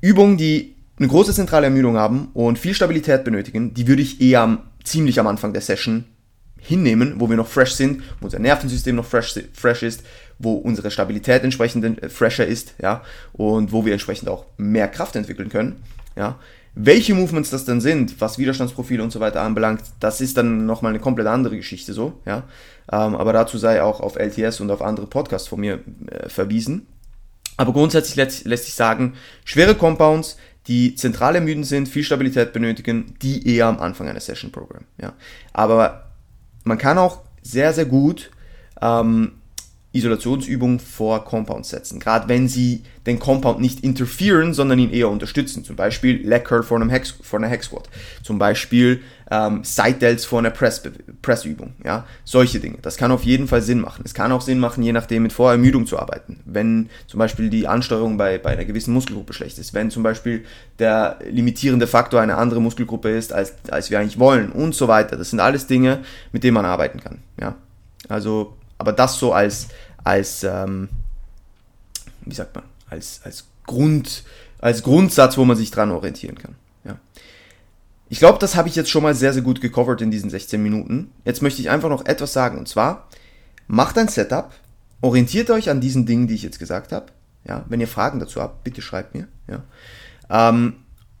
Übungen, 0.00 0.36
die 0.36 0.76
eine 0.98 1.08
große 1.08 1.34
zentrale 1.34 1.66
Ermüdung 1.66 1.96
haben 1.96 2.28
und 2.34 2.58
viel 2.58 2.74
Stabilität 2.74 3.24
benötigen, 3.24 3.74
die 3.74 3.86
würde 3.86 4.02
ich 4.02 4.20
eher 4.20 4.58
ziemlich 4.84 5.20
am 5.20 5.26
Anfang 5.26 5.52
der 5.52 5.62
Session 5.62 6.04
hinnehmen, 6.58 7.14
wo 7.18 7.28
wir 7.28 7.36
noch 7.36 7.48
fresh 7.48 7.72
sind, 7.72 8.02
wo 8.20 8.26
unser 8.26 8.38
Nervensystem 8.38 8.96
noch 8.96 9.04
fresh, 9.04 9.38
fresh 9.52 9.82
ist, 9.82 10.02
wo 10.38 10.54
unsere 10.54 10.90
Stabilität 10.90 11.44
entsprechend 11.44 12.02
äh, 12.02 12.08
fresher 12.08 12.46
ist, 12.46 12.74
ja, 12.80 13.02
und 13.32 13.72
wo 13.72 13.84
wir 13.84 13.92
entsprechend 13.92 14.28
auch 14.28 14.46
mehr 14.56 14.88
Kraft 14.88 15.16
entwickeln 15.16 15.48
können 15.48 15.76
Ja, 16.16 16.38
welche 16.78 17.14
Movements 17.14 17.48
das 17.48 17.64
dann 17.64 17.80
sind, 17.80 18.20
was 18.20 18.38
Widerstandsprofile 18.38 19.02
und 19.02 19.10
so 19.10 19.18
weiter 19.18 19.40
anbelangt, 19.40 19.80
das 19.98 20.20
ist 20.20 20.36
dann 20.36 20.66
nochmal 20.66 20.90
eine 20.90 21.00
komplett 21.00 21.26
andere 21.26 21.56
Geschichte 21.56 21.94
so, 21.94 22.20
ja. 22.26 22.44
Ähm, 22.92 23.16
aber 23.16 23.32
dazu 23.32 23.56
sei 23.56 23.82
auch 23.82 24.00
auf 24.00 24.16
LTS 24.16 24.60
und 24.60 24.70
auf 24.70 24.82
andere 24.82 25.06
Podcasts 25.06 25.48
von 25.48 25.58
mir 25.58 25.80
äh, 26.10 26.28
verwiesen. 26.28 26.86
Aber 27.56 27.72
grundsätzlich 27.72 28.16
lässt, 28.16 28.44
lässt 28.44 28.66
sich 28.66 28.74
sagen, 28.74 29.14
schwere 29.44 29.74
Compounds, 29.74 30.36
die 30.68 30.94
zentral 30.94 31.34
ermüden 31.34 31.64
sind, 31.64 31.88
viel 31.88 32.04
Stabilität 32.04 32.52
benötigen, 32.52 33.14
die 33.22 33.48
eher 33.48 33.66
am 33.66 33.80
Anfang 33.80 34.06
einer 34.08 34.20
Session 34.20 34.52
Program, 34.52 34.84
ja. 35.00 35.14
Aber 35.54 36.10
man 36.64 36.76
kann 36.76 36.98
auch 36.98 37.22
sehr, 37.40 37.72
sehr 37.72 37.86
gut 37.86 38.30
ähm, 38.82 39.32
Isolationsübungen 39.96 40.80
vor 40.80 41.24
Compounds 41.24 41.70
setzen. 41.70 42.00
Gerade 42.00 42.28
wenn 42.28 42.48
sie 42.48 42.82
den 43.06 43.18
Compound 43.18 43.60
nicht 43.60 43.80
interferieren, 43.80 44.52
sondern 44.52 44.78
ihn 44.78 44.90
eher 44.90 45.08
unterstützen. 45.08 45.64
Zum 45.64 45.76
Beispiel 45.76 46.26
Leg 46.26 46.44
Curl 46.44 46.62
vor, 46.62 46.76
einem 46.76 46.90
Hex, 46.90 47.14
vor 47.22 47.38
einer 47.38 47.48
Hex 47.48 47.66
Squat. 47.66 47.88
Zum 48.22 48.38
Beispiel 48.38 49.00
ähm, 49.30 49.62
Side 49.64 49.94
Delts 49.94 50.24
vor 50.24 50.40
einer 50.40 50.50
Press, 50.50 50.82
Pressübung. 51.22 51.74
Ja? 51.84 52.04
Solche 52.24 52.58
Dinge. 52.58 52.78
Das 52.82 52.96
kann 52.96 53.12
auf 53.12 53.22
jeden 53.22 53.46
Fall 53.46 53.62
Sinn 53.62 53.80
machen. 53.80 54.02
Es 54.04 54.12
kann 54.12 54.32
auch 54.32 54.40
Sinn 54.40 54.58
machen, 54.58 54.82
je 54.82 54.92
nachdem 54.92 55.22
mit 55.22 55.32
Vorermüdung 55.32 55.86
zu 55.86 55.98
arbeiten. 55.98 56.40
Wenn 56.44 56.90
zum 57.06 57.18
Beispiel 57.18 57.48
die 57.48 57.68
Ansteuerung 57.68 58.16
bei, 58.16 58.38
bei 58.38 58.50
einer 58.50 58.64
gewissen 58.64 58.92
Muskelgruppe 58.92 59.32
schlecht 59.32 59.58
ist. 59.58 59.72
Wenn 59.72 59.90
zum 59.90 60.02
Beispiel 60.02 60.44
der 60.78 61.18
limitierende 61.28 61.86
Faktor 61.86 62.20
eine 62.20 62.36
andere 62.36 62.60
Muskelgruppe 62.60 63.10
ist, 63.10 63.32
als, 63.32 63.54
als 63.70 63.90
wir 63.90 64.00
eigentlich 64.00 64.18
wollen 64.18 64.50
und 64.50 64.74
so 64.74 64.88
weiter. 64.88 65.16
Das 65.16 65.30
sind 65.30 65.40
alles 65.40 65.66
Dinge, 65.66 66.00
mit 66.32 66.42
denen 66.44 66.54
man 66.54 66.64
arbeiten 66.64 67.00
kann. 67.00 67.18
Ja? 67.40 67.54
Also, 68.08 68.56
aber 68.78 68.92
das 68.92 69.18
so 69.18 69.32
als 69.32 69.68
als, 70.06 70.44
ähm, 70.44 70.88
wie 72.24 72.34
sagt 72.34 72.54
man, 72.54 72.64
als, 72.88 73.20
als, 73.24 73.44
Grund, 73.66 74.22
als 74.60 74.84
Grundsatz, 74.84 75.36
wo 75.36 75.44
man 75.44 75.56
sich 75.56 75.72
dran 75.72 75.90
orientieren 75.90 76.38
kann. 76.38 76.54
Ja. 76.84 76.96
Ich 78.08 78.20
glaube, 78.20 78.38
das 78.38 78.54
habe 78.54 78.68
ich 78.68 78.76
jetzt 78.76 78.88
schon 78.88 79.02
mal 79.02 79.16
sehr, 79.16 79.32
sehr 79.32 79.42
gut 79.42 79.60
gecovert 79.60 80.00
in 80.00 80.12
diesen 80.12 80.30
16 80.30 80.62
Minuten. 80.62 81.10
Jetzt 81.24 81.42
möchte 81.42 81.60
ich 81.60 81.70
einfach 81.70 81.88
noch 81.88 82.06
etwas 82.06 82.32
sagen 82.32 82.56
und 82.56 82.68
zwar, 82.68 83.08
macht 83.66 83.98
ein 83.98 84.06
Setup, 84.06 84.52
orientiert 85.00 85.50
euch 85.50 85.70
an 85.70 85.80
diesen 85.80 86.06
Dingen, 86.06 86.28
die 86.28 86.36
ich 86.36 86.44
jetzt 86.44 86.60
gesagt 86.60 86.92
habe. 86.92 87.06
Ja, 87.44 87.64
wenn 87.68 87.80
ihr 87.80 87.88
Fragen 87.88 88.20
dazu 88.20 88.40
habt, 88.40 88.62
bitte 88.62 88.82
schreibt 88.82 89.14
mir. 89.14 89.26
Ja. 89.48 89.64
Ähm, 90.30 90.74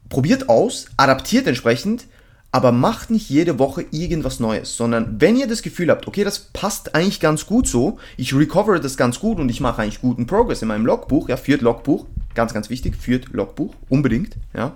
probiert 0.08 0.48
aus, 0.48 0.86
adaptiert 0.96 1.48
entsprechend 1.48 2.06
aber 2.52 2.72
macht 2.72 3.10
nicht 3.10 3.28
jede 3.28 3.58
Woche 3.58 3.84
irgendwas 3.90 4.40
Neues, 4.40 4.76
sondern 4.76 5.20
wenn 5.20 5.36
ihr 5.36 5.46
das 5.46 5.62
Gefühl 5.62 5.90
habt, 5.90 6.06
okay, 6.06 6.24
das 6.24 6.38
passt 6.38 6.94
eigentlich 6.94 7.20
ganz 7.20 7.46
gut 7.46 7.68
so, 7.68 7.98
ich 8.16 8.34
recover 8.34 8.78
das 8.78 8.96
ganz 8.96 9.20
gut 9.20 9.38
und 9.38 9.48
ich 9.48 9.60
mache 9.60 9.82
eigentlich 9.82 10.00
guten 10.00 10.26
Progress 10.26 10.62
in 10.62 10.68
meinem 10.68 10.86
Logbuch, 10.86 11.28
ja, 11.28 11.36
führt 11.36 11.60
Logbuch, 11.60 12.06
ganz, 12.34 12.54
ganz 12.54 12.70
wichtig, 12.70 12.96
führt 12.96 13.28
Logbuch, 13.32 13.74
unbedingt, 13.88 14.36
ja. 14.54 14.74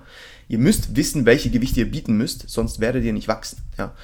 Ihr 0.49 0.59
müsst 0.59 0.97
wissen, 0.97 1.27
welche 1.27 1.49
Gewichte 1.49 1.81
ihr 1.81 1.91
bieten 1.91 2.17
müsst, 2.17 2.51
sonst 2.51 2.81
werdet 2.81 3.05
ihr 3.05 3.13
nicht 3.13 3.29
wachsen, 3.29 3.63
ja. 3.79 3.95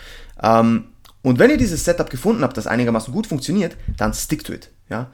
Ähm, 0.43 0.85
und 1.23 1.41
wenn 1.41 1.51
ihr 1.51 1.57
dieses 1.57 1.85
Setup 1.85 2.09
gefunden 2.09 2.43
habt, 2.43 2.57
das 2.57 2.69
einigermaßen 2.69 3.13
gut 3.13 3.27
funktioniert, 3.27 3.77
dann 3.97 4.15
stick 4.15 4.45
to 4.45 4.53
it, 4.53 4.71
ja. 4.89 5.11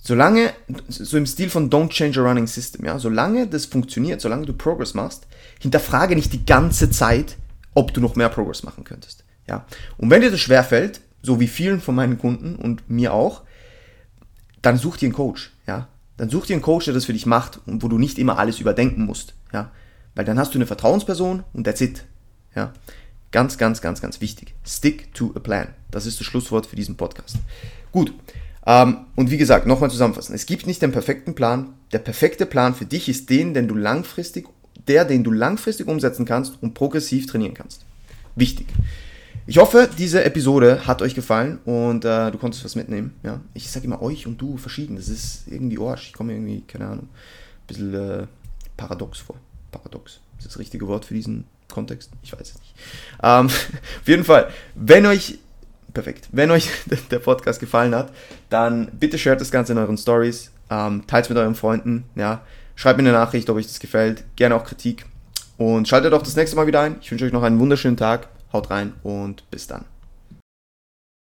Solange, 0.00 0.52
so 0.88 1.16
im 1.16 1.26
Stil 1.26 1.50
von 1.50 1.70
Don't 1.70 1.88
Change 1.88 2.20
a 2.20 2.22
Running 2.22 2.46
System, 2.46 2.84
ja, 2.84 2.98
solange 2.98 3.46
das 3.48 3.66
funktioniert, 3.66 4.20
solange 4.20 4.46
du 4.46 4.52
Progress 4.52 4.94
machst, 4.94 5.26
hinterfrage 5.58 6.14
nicht 6.14 6.32
die 6.32 6.46
ganze 6.46 6.90
Zeit, 6.90 7.37
ob 7.74 7.92
du 7.94 8.00
noch 8.00 8.16
mehr 8.16 8.28
Progress 8.28 8.62
machen 8.62 8.84
könntest. 8.84 9.24
Ja. 9.48 9.66
Und 9.96 10.10
wenn 10.10 10.20
dir 10.20 10.30
das 10.30 10.40
schwerfällt, 10.40 11.00
so 11.22 11.40
wie 11.40 11.48
vielen 11.48 11.80
von 11.80 11.94
meinen 11.94 12.18
Kunden 12.18 12.56
und 12.56 12.88
mir 12.88 13.12
auch, 13.12 13.42
dann 14.62 14.76
such 14.76 14.96
dir 14.96 15.06
einen 15.06 15.14
Coach. 15.14 15.52
Ja. 15.66 15.88
Dann 16.16 16.30
such 16.30 16.46
dir 16.46 16.54
einen 16.54 16.62
Coach, 16.62 16.86
der 16.86 16.94
das 16.94 17.04
für 17.04 17.12
dich 17.12 17.26
macht 17.26 17.60
und 17.66 17.82
wo 17.82 17.88
du 17.88 17.98
nicht 17.98 18.18
immer 18.18 18.38
alles 18.38 18.60
überdenken 18.60 19.04
musst. 19.04 19.34
Ja. 19.52 19.70
Weil 20.14 20.24
dann 20.24 20.38
hast 20.38 20.54
du 20.54 20.58
eine 20.58 20.66
Vertrauensperson 20.66 21.44
und 21.52 21.64
that's 21.64 21.80
it. 21.80 22.04
Ja. 22.54 22.72
Ganz, 23.30 23.58
ganz, 23.58 23.80
ganz, 23.80 24.00
ganz 24.00 24.20
wichtig. 24.20 24.54
Stick 24.66 25.12
to 25.14 25.32
a 25.36 25.38
plan. 25.38 25.68
Das 25.90 26.06
ist 26.06 26.18
das 26.18 26.26
Schlusswort 26.26 26.66
für 26.66 26.76
diesen 26.76 26.96
Podcast. 26.96 27.36
Gut. 27.92 28.12
Ähm, 28.66 29.06
und 29.16 29.30
wie 29.30 29.38
gesagt, 29.38 29.66
nochmal 29.66 29.90
zusammenfassen. 29.90 30.34
Es 30.34 30.46
gibt 30.46 30.66
nicht 30.66 30.82
den 30.82 30.92
perfekten 30.92 31.34
Plan. 31.34 31.74
Der 31.92 31.98
perfekte 31.98 32.46
Plan 32.46 32.74
für 32.74 32.86
dich 32.86 33.08
ist 33.08 33.30
den, 33.30 33.54
den 33.54 33.68
du 33.68 33.74
langfristig 33.74 34.46
der, 34.88 35.04
den 35.04 35.24
du 35.24 35.30
langfristig 35.30 35.86
umsetzen 35.86 36.24
kannst 36.24 36.62
und 36.62 36.74
progressiv 36.74 37.26
trainieren 37.26 37.54
kannst. 37.54 37.84
Wichtig. 38.34 38.66
Ich 39.46 39.56
hoffe, 39.56 39.88
diese 39.96 40.24
Episode 40.24 40.86
hat 40.86 41.00
euch 41.00 41.14
gefallen 41.14 41.58
und 41.64 42.04
äh, 42.04 42.30
du 42.30 42.36
konntest 42.36 42.66
was 42.66 42.76
mitnehmen. 42.76 43.14
Ja? 43.22 43.40
Ich 43.54 43.70
sage 43.70 43.86
immer 43.86 44.02
euch 44.02 44.26
und 44.26 44.38
du 44.38 44.58
verschieden. 44.58 44.96
Das 44.96 45.08
ist 45.08 45.44
irgendwie 45.46 45.78
Arsch. 45.78 46.08
Ich 46.08 46.12
komme 46.12 46.34
irgendwie, 46.34 46.60
keine 46.66 46.86
Ahnung, 46.86 47.04
ein 47.04 47.66
bisschen 47.66 47.94
äh, 47.94 48.26
paradox 48.76 49.20
vor. 49.20 49.36
Paradox. 49.72 50.20
Ist 50.36 50.44
das, 50.46 50.52
das 50.52 50.58
richtige 50.58 50.86
Wort 50.86 51.06
für 51.06 51.14
diesen 51.14 51.44
Kontext? 51.68 52.10
Ich 52.22 52.32
weiß 52.32 52.42
es 52.42 52.58
nicht. 52.60 52.74
Ähm, 53.22 53.46
auf 54.00 54.06
jeden 54.06 54.24
Fall, 54.24 54.50
wenn 54.74 55.06
euch, 55.06 55.38
perfekt, 55.94 56.28
wenn 56.30 56.50
euch 56.50 56.68
der 57.10 57.18
Podcast 57.18 57.58
gefallen 57.58 57.94
hat, 57.94 58.12
dann 58.50 58.90
bitte 59.00 59.16
shared 59.16 59.40
das 59.40 59.50
Ganze 59.50 59.72
in 59.72 59.78
euren 59.78 59.96
Stories, 59.96 60.50
ähm, 60.68 61.06
teilt 61.06 61.24
es 61.24 61.28
mit 61.30 61.38
euren 61.38 61.54
Freunden, 61.54 62.04
ja. 62.16 62.42
Schreibt 62.78 62.96
mir 62.96 63.08
eine 63.08 63.18
Nachricht, 63.18 63.50
ob 63.50 63.56
euch 63.56 63.66
das 63.66 63.80
gefällt. 63.80 64.22
Gerne 64.36 64.54
auch 64.54 64.62
Kritik. 64.62 65.04
Und 65.56 65.88
schaltet 65.88 66.12
auch 66.12 66.22
das 66.22 66.36
nächste 66.36 66.54
Mal 66.54 66.68
wieder 66.68 66.80
ein. 66.80 66.98
Ich 67.00 67.10
wünsche 67.10 67.24
euch 67.24 67.32
noch 67.32 67.42
einen 67.42 67.58
wunderschönen 67.58 67.96
Tag. 67.96 68.28
Haut 68.52 68.70
rein 68.70 68.92
und 69.02 69.42
bis 69.50 69.66
dann. 69.66 69.84